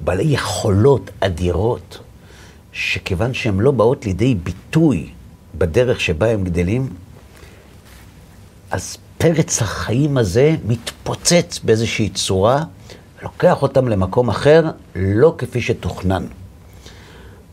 בעלי 0.00 0.22
יכולות 0.22 1.10
אדירות, 1.20 1.98
שכיוון 2.72 3.34
שהן 3.34 3.60
לא 3.60 3.70
באות 3.70 4.06
לידי 4.06 4.34
ביטוי 4.34 5.10
בדרך 5.58 6.00
שבה 6.00 6.30
הם 6.30 6.44
גדלים, 6.44 6.88
אז 8.70 8.96
פרץ 9.18 9.62
החיים 9.62 10.16
הזה 10.18 10.56
מתפוצץ 10.66 11.60
באיזושהי 11.64 12.08
צורה, 12.08 12.64
לוקח 13.22 13.62
אותם 13.62 13.88
למקום 13.88 14.28
אחר, 14.28 14.70
לא 14.96 15.34
כפי 15.38 15.60
שתוכנן. 15.62 16.26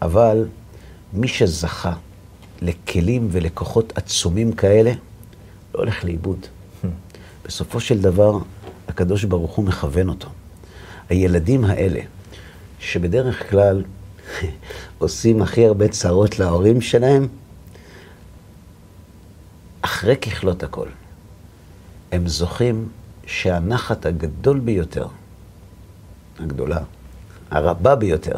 אבל 0.02 0.48
מי 1.14 1.28
שזכה 1.28 1.94
לכלים 2.62 3.28
ולכוחות 3.32 3.94
עצומים 3.96 4.52
כאלה, 4.52 4.92
לא 5.76 5.80
הולך 5.80 6.04
לאיבוד. 6.06 6.48
בסופו 7.46 7.80
של 7.80 8.02
דבר, 8.02 8.38
הקדוש 8.88 9.24
ברוך 9.24 9.52
הוא 9.52 9.66
מכוון 9.66 10.10
אותו. 10.10 10.30
הילדים 11.10 11.66
האלה, 11.66 12.00
שבדרך 12.80 13.50
כלל 13.50 13.84
עושים 14.98 15.42
הכי 15.42 15.66
הרבה 15.66 15.88
צרות 15.88 16.40
להורים 16.40 16.82
שלהם, 16.82 17.28
אחרי 19.84 20.18
ככלות 20.18 20.64
הכל, 20.64 20.88
הם 22.12 22.28
זוכים 22.28 22.90
שהנחת 23.26 24.06
הגדול 24.06 24.60
ביותר, 24.60 25.08
הגדולה, 26.40 26.80
הרבה 27.52 27.96
ביותר, 27.96 28.38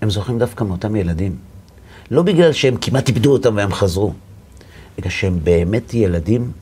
הם 0.00 0.10
זוכים 0.10 0.38
דווקא 0.38 0.64
מאותם 0.64 0.96
ילדים. 0.96 1.36
לא 2.10 2.22
בגלל 2.22 2.52
שהם 2.52 2.76
כמעט 2.76 3.08
איבדו 3.08 3.32
אותם 3.32 3.56
והם 3.56 3.72
חזרו, 3.72 4.14
בגלל 4.98 5.10
שהם 5.10 5.38
באמת 5.44 5.94
ילדים. 5.94 6.52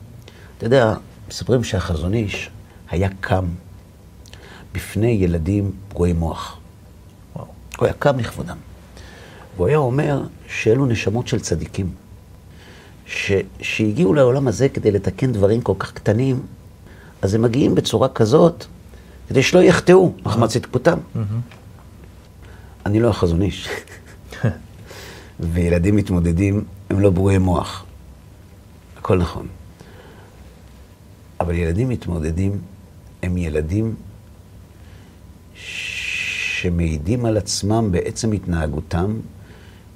אתה 0.57 0.65
יודע, 0.65 0.93
מספרים 1.29 1.63
שהחזון 1.63 2.13
איש 2.13 2.49
היה 2.89 3.09
קם 3.19 3.45
בפני 4.73 5.11
ילדים 5.11 5.71
פגועי 5.89 6.13
מוח. 6.13 6.57
וואו. 7.35 7.47
הוא 7.77 7.85
היה 7.85 7.93
קם 7.93 8.19
לכבודם. 8.19 8.57
והוא 9.55 9.67
היה 9.67 9.77
אומר 9.77 10.21
שאלו 10.47 10.85
נשמות 10.85 11.27
של 11.27 11.39
צדיקים, 11.39 11.91
ש, 13.05 13.31
שהגיעו 13.61 14.13
לעולם 14.13 14.47
הזה 14.47 14.69
כדי 14.69 14.91
לתקן 14.91 15.31
דברים 15.31 15.61
כל 15.61 15.73
כך 15.79 15.91
קטנים, 15.91 16.41
אז 17.21 17.33
הם 17.35 17.41
מגיעים 17.41 17.75
בצורה 17.75 18.09
כזאת 18.09 18.65
כדי 19.29 19.43
שלא 19.43 19.59
יחטאו, 19.59 20.13
מחמד 20.25 20.47
צדקותם. 20.47 20.97
אני 22.85 22.99
לא 22.99 23.09
החזון 23.09 23.41
איש. 23.41 23.69
וילדים 25.39 25.95
מתמודדים, 25.95 26.63
הם 26.89 26.99
לא 26.99 27.09
ברואי 27.09 27.37
מוח. 27.37 27.85
הכל 28.97 29.17
נכון. 29.17 29.47
אבל 31.39 31.53
ילדים 31.53 31.89
מתמודדים 31.89 32.61
הם 33.23 33.37
ילדים 33.37 33.95
שמעידים 35.55 37.25
על 37.25 37.37
עצמם 37.37 37.91
בעצם 37.91 38.31
התנהגותם 38.31 39.19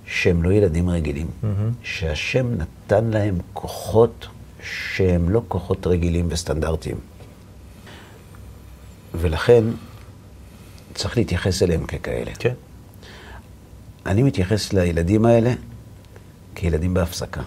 שהם 0.07 0.43
לא 0.43 0.53
ילדים 0.53 0.89
רגילים. 0.89 1.27
Mm-hmm. 1.27 1.47
שהשם 1.83 2.47
נתן 2.53 3.05
להם 3.05 3.37
כוחות 3.53 4.27
שהם 4.63 5.29
לא 5.29 5.41
כוחות 5.47 5.87
רגילים 5.87 6.27
וסטנדרטיים. 6.29 6.97
ולכן 9.13 9.63
צריך 10.93 11.17
להתייחס 11.17 11.63
אליהם 11.63 11.85
ככאלה. 11.85 12.31
כן. 12.39 12.53
אני 14.05 14.23
מתייחס 14.23 14.73
לילדים 14.73 15.25
האלה 15.25 15.53
כילדים 16.55 16.93
בהפסקה. 16.93 17.41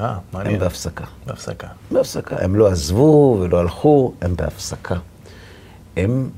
אה, 0.00 0.18
מעניין. 0.32 0.54
הם 0.54 0.60
בהפסקה. 0.60 1.04
בהפסקה. 1.26 1.68
בהפסקה. 1.90 2.36
הם 2.44 2.54
לא 2.54 2.68
עזבו 2.68 3.38
ולא 3.40 3.60
הלכו, 3.60 4.14
הם 4.20 4.36
בהפסקה. 4.36 4.96
הם 5.96 6.30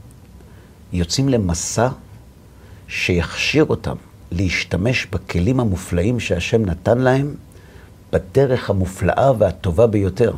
יוצאים 0.92 1.28
למסע 1.28 1.88
שיכשיר 2.88 3.64
אותם 3.64 3.96
להשתמש 4.32 5.06
בכלים 5.06 5.60
המופלאים 5.60 6.20
שהשם 6.20 6.64
נתן 6.64 6.98
להם 6.98 7.34
בדרך 8.12 8.70
המופלאה 8.70 9.32
והטובה 9.38 9.86
ביותר. 9.86 10.32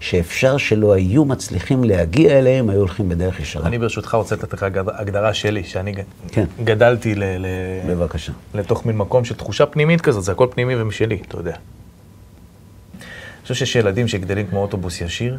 שאפשר 0.00 0.56
שלא 0.56 0.92
היו 0.92 1.24
מצליחים 1.24 1.84
להגיע 1.84 2.38
אליהם, 2.38 2.70
היו 2.70 2.78
הולכים 2.78 3.08
בדרך 3.08 3.40
ישרה. 3.40 3.66
אני 3.66 3.78
ברשותך 3.78 4.14
רוצה 4.14 4.34
לתת 4.34 4.52
לך 4.52 4.66
הגדרה 4.86 5.34
שלי, 5.34 5.64
שאני 5.64 5.94
כן. 6.28 6.44
גדלתי 6.64 7.14
ל... 7.14 7.24
ל... 7.24 7.46
בבקשה. 7.88 8.32
לתוך 8.54 8.86
מין 8.86 8.96
מקום 8.96 9.24
של 9.24 9.34
תחושה 9.34 9.66
פנימית 9.66 10.00
כזאת, 10.00 10.24
זה 10.24 10.32
הכל 10.32 10.46
פנימי 10.50 10.76
ומשלי, 10.76 11.18
אתה 11.28 11.36
יודע. 11.36 11.52
אני 11.52 13.42
חושב 13.42 13.54
שיש 13.54 13.76
ילדים 13.76 14.08
שגדלים 14.08 14.46
כמו 14.46 14.62
אוטובוס 14.62 15.00
ישיר, 15.00 15.38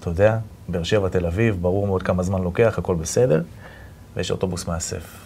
אתה 0.00 0.10
יודע, 0.10 0.38
באר 0.68 0.82
שבע, 0.82 1.08
תל 1.08 1.26
אביב, 1.26 1.56
ברור 1.60 1.86
מאוד 1.86 2.02
כמה 2.02 2.22
זמן 2.22 2.42
לוקח, 2.42 2.74
הכל 2.78 2.94
בסדר, 2.94 3.42
ויש 4.16 4.30
אוטובוס 4.30 4.68
מאסף. 4.68 5.23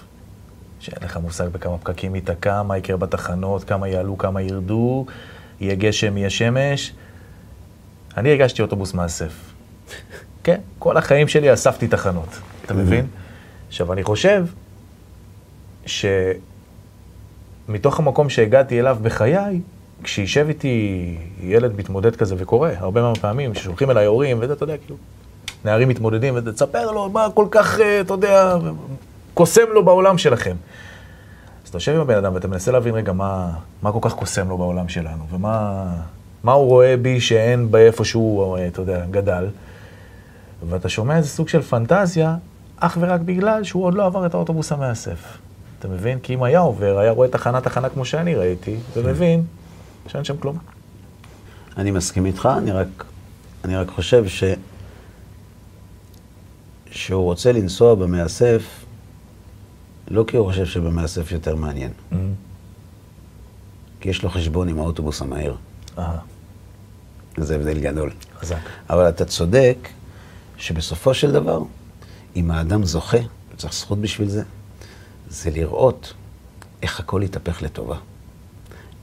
שאין 0.80 0.98
לך 1.02 1.16
מושג 1.16 1.48
בכמה 1.48 1.78
פקקים 1.78 2.14
ייתקע, 2.14 2.62
מה 2.62 2.78
יקרה 2.78 2.96
בתחנות, 2.96 3.64
כמה 3.64 3.88
יעלו, 3.88 4.18
כמה 4.18 4.42
ירדו, 4.42 5.06
יהיה 5.60 5.74
גשם, 5.74 6.16
יהיה 6.16 6.30
שמש. 6.30 6.92
אני 8.16 8.32
הגשתי 8.32 8.62
אוטובוס 8.62 8.94
מאסף. 8.94 9.32
כן, 10.44 10.60
כל 10.78 10.96
החיים 10.96 11.28
שלי 11.28 11.52
אספתי 11.52 11.88
תחנות, 11.88 12.38
אתה 12.64 12.74
מבין? 12.74 13.06
עכשיו, 13.68 13.92
אני 13.92 14.02
חושב 14.02 14.46
שמתוך 15.86 16.38
המקום 17.98 18.30
שהגעתי 18.30 18.80
אליו 18.80 18.98
בחיי, 19.02 19.60
כשישב 20.02 20.46
איתי 20.48 21.16
ילד 21.42 21.76
מתמודד 21.76 22.16
כזה 22.16 22.34
וקורה, 22.38 22.72
הרבה 22.76 23.00
מאוד 23.00 23.18
פעמים, 23.18 23.54
ששולחים 23.54 23.90
אליי 23.90 24.06
הורים, 24.06 24.38
וזה, 24.40 24.52
אתה 24.52 24.64
יודע, 24.64 24.76
כאילו, 24.76 24.96
נערים 25.64 25.88
מתמודדים, 25.88 26.34
ותספר 26.36 26.90
לו 26.90 27.08
מה 27.08 27.26
כל 27.34 27.46
כך, 27.50 27.80
אה, 27.80 28.00
אתה 28.00 28.14
יודע, 28.14 28.56
קוסם 29.38 29.62
לו 29.72 29.84
בעולם 29.84 30.18
שלכם. 30.18 30.56
אז 31.64 31.68
אתה 31.68 31.76
יושב 31.76 31.94
עם 31.94 32.00
הבן 32.00 32.16
אדם 32.16 32.34
ואתה 32.34 32.48
מנסה 32.48 32.72
להבין 32.72 32.94
רגע 32.94 33.12
מה, 33.12 33.50
מה 33.82 33.92
כל 33.92 33.98
כך 34.02 34.14
קוסם 34.14 34.48
לו 34.48 34.58
בעולם 34.58 34.88
שלנו, 34.88 35.24
ומה... 35.30 35.86
מה 36.44 36.52
הוא 36.52 36.66
רואה 36.66 36.96
בי 36.96 37.20
שאין 37.20 37.70
באיפה 37.70 38.04
שהוא, 38.04 38.58
אה, 38.58 38.66
אתה 38.66 38.80
יודע, 38.80 39.04
גדל. 39.10 39.46
ואתה 40.68 40.88
שומע 40.88 41.16
איזה 41.16 41.28
סוג 41.28 41.48
של 41.48 41.62
פנטזיה, 41.62 42.36
אך 42.76 42.96
ורק 43.00 43.20
בגלל 43.20 43.64
שהוא 43.64 43.84
עוד 43.84 43.94
לא 43.94 44.06
עבר 44.06 44.26
את 44.26 44.34
האוטובוס 44.34 44.72
המאסף. 44.72 45.38
אתה 45.78 45.88
מבין? 45.88 46.18
כי 46.18 46.34
אם 46.34 46.42
היה 46.42 46.58
עובר, 46.58 46.98
היה 46.98 47.10
רואה 47.10 47.28
תחנה-תחנה 47.28 47.88
כמו 47.88 48.04
שאני 48.04 48.34
ראיתי, 48.34 48.76
ומבין 48.96 49.42
שאין 50.06 50.24
שם 50.24 50.36
כלום. 50.36 50.58
אני 51.76 51.90
מסכים 51.90 52.26
איתך, 52.26 52.48
אני 52.58 52.72
רק, 52.72 53.04
אני 53.64 53.76
רק 53.76 53.88
חושב 53.88 54.28
ש... 54.28 54.44
שהוא 56.90 57.24
רוצה 57.24 57.52
לנסוע 57.52 57.94
במאסף, 57.94 58.62
לא 60.10 60.24
כי 60.26 60.36
הוא 60.36 60.48
חושב 60.48 60.66
שבמאסף 60.66 61.32
יותר 61.32 61.56
מעניין. 61.56 61.90
Mm-hmm. 61.90 62.16
כי 64.00 64.08
יש 64.08 64.22
לו 64.22 64.30
חשבון 64.30 64.68
עם 64.68 64.78
האוטובוס 64.78 65.22
המהיר. 65.22 65.56
זה 67.36 67.56
הבדל 67.56 67.80
גדול. 67.80 68.10
חזק. 68.40 68.56
אבל 68.90 69.08
אתה 69.08 69.24
צודק 69.24 69.88
שבסופו 70.56 71.14
של 71.14 71.32
דבר, 71.32 71.62
אם 72.36 72.50
האדם 72.50 72.84
זוכה, 72.84 73.18
וצריך 73.54 73.74
זכות 73.74 73.98
בשביל 73.98 74.28
זה, 74.28 74.42
זה 75.28 75.50
לראות 75.50 76.12
איך 76.82 77.00
הכל 77.00 77.22
יתהפך 77.24 77.62
לטובה. 77.62 77.96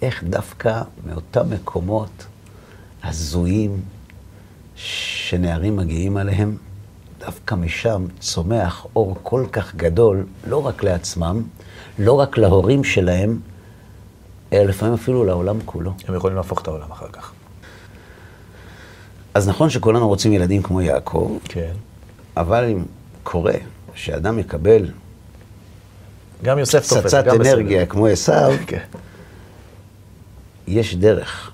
איך 0.01 0.23
דווקא 0.23 0.81
מאותם 1.05 1.49
מקומות 1.49 2.25
הזויים 3.03 3.81
שנערים 4.75 5.75
מגיעים 5.75 6.17
עליהם, 6.17 6.57
דווקא 7.19 7.55
משם 7.55 8.05
צומח 8.19 8.85
אור 8.95 9.17
כל 9.23 9.45
כך 9.51 9.75
גדול, 9.75 10.25
לא 10.47 10.65
רק 10.65 10.83
לעצמם, 10.83 11.43
לא 11.99 12.13
רק 12.13 12.37
להורים 12.37 12.83
שלהם, 12.83 13.39
אלא 14.53 14.63
לפעמים 14.63 14.93
אפילו 14.93 15.25
לעולם 15.25 15.57
כולו. 15.65 15.91
הם 16.07 16.15
יכולים 16.15 16.37
להפוך 16.37 16.61
את 16.61 16.67
העולם 16.67 16.91
אחר 16.91 17.07
כך. 17.11 17.31
אז 19.33 19.49
נכון 19.49 19.69
שכולנו 19.69 20.07
רוצים 20.07 20.33
ילדים 20.33 20.63
כמו 20.63 20.81
יעקב, 20.81 21.37
כן. 21.43 21.73
אבל 22.37 22.63
אם 22.63 22.83
קורה 23.23 23.53
שאדם 23.95 24.39
יקבל 24.39 24.91
גם 26.43 26.59
יוסף 26.59 26.89
תופס, 26.89 27.01
פצצת 27.03 27.25
גם 27.25 27.37
בסדר. 27.39 27.53
אנרגיה 27.53 27.85
כמו 27.85 28.07
עשיו, 28.07 28.53
כן. 28.67 28.83
יש 30.67 30.95
דרך 30.95 31.51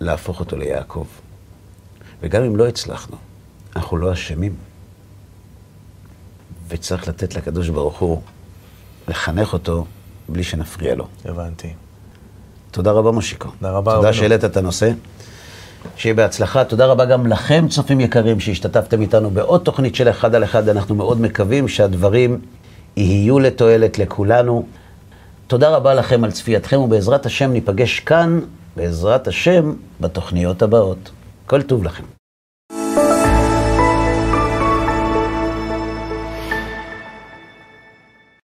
להפוך 0.00 0.40
אותו 0.40 0.56
ליעקב. 0.56 1.06
וגם 2.20 2.42
אם 2.42 2.56
לא 2.56 2.68
הצלחנו, 2.68 3.16
אנחנו 3.76 3.96
לא 3.96 4.12
אשמים. 4.12 4.67
וצריך 6.68 7.08
לתת 7.08 7.34
לקדוש 7.34 7.68
ברוך 7.68 7.98
הוא 7.98 8.20
לחנך 9.08 9.52
אותו 9.52 9.84
בלי 10.28 10.42
שנפריע 10.44 10.94
לו. 10.94 11.06
הבנתי. 11.24 11.68
תודה 12.70 12.90
רבה, 12.90 13.10
מושיקו. 13.10 13.48
תודה 13.58 13.72
רבה, 13.72 13.94
תודה. 13.94 14.12
שהעלית 14.12 14.44
את 14.44 14.56
הנושא. 14.56 14.90
שיהיה 15.96 16.14
בהצלחה. 16.14 16.64
תודה 16.64 16.86
רבה 16.86 17.04
גם 17.04 17.26
לכם, 17.26 17.66
צופים 17.68 18.00
יקרים, 18.00 18.40
שהשתתפתם 18.40 19.00
איתנו 19.00 19.30
בעוד 19.30 19.60
תוכנית 19.60 19.94
של 19.94 20.10
אחד 20.10 20.34
על 20.34 20.44
אחד. 20.44 20.68
אנחנו 20.68 20.94
מאוד 20.94 21.20
מקווים 21.20 21.68
שהדברים 21.68 22.40
יהיו 22.96 23.38
לתועלת 23.38 23.98
לכולנו. 23.98 24.66
תודה 25.46 25.68
רבה 25.68 25.94
לכם 25.94 26.24
על 26.24 26.32
צפייתכם, 26.32 26.80
ובעזרת 26.80 27.26
השם 27.26 27.52
ניפגש 27.52 28.00
כאן, 28.00 28.40
בעזרת 28.76 29.28
השם, 29.28 29.74
בתוכניות 30.00 30.62
הבאות. 30.62 31.10
כל 31.46 31.62
טוב 31.62 31.84
לכם. 31.84 32.17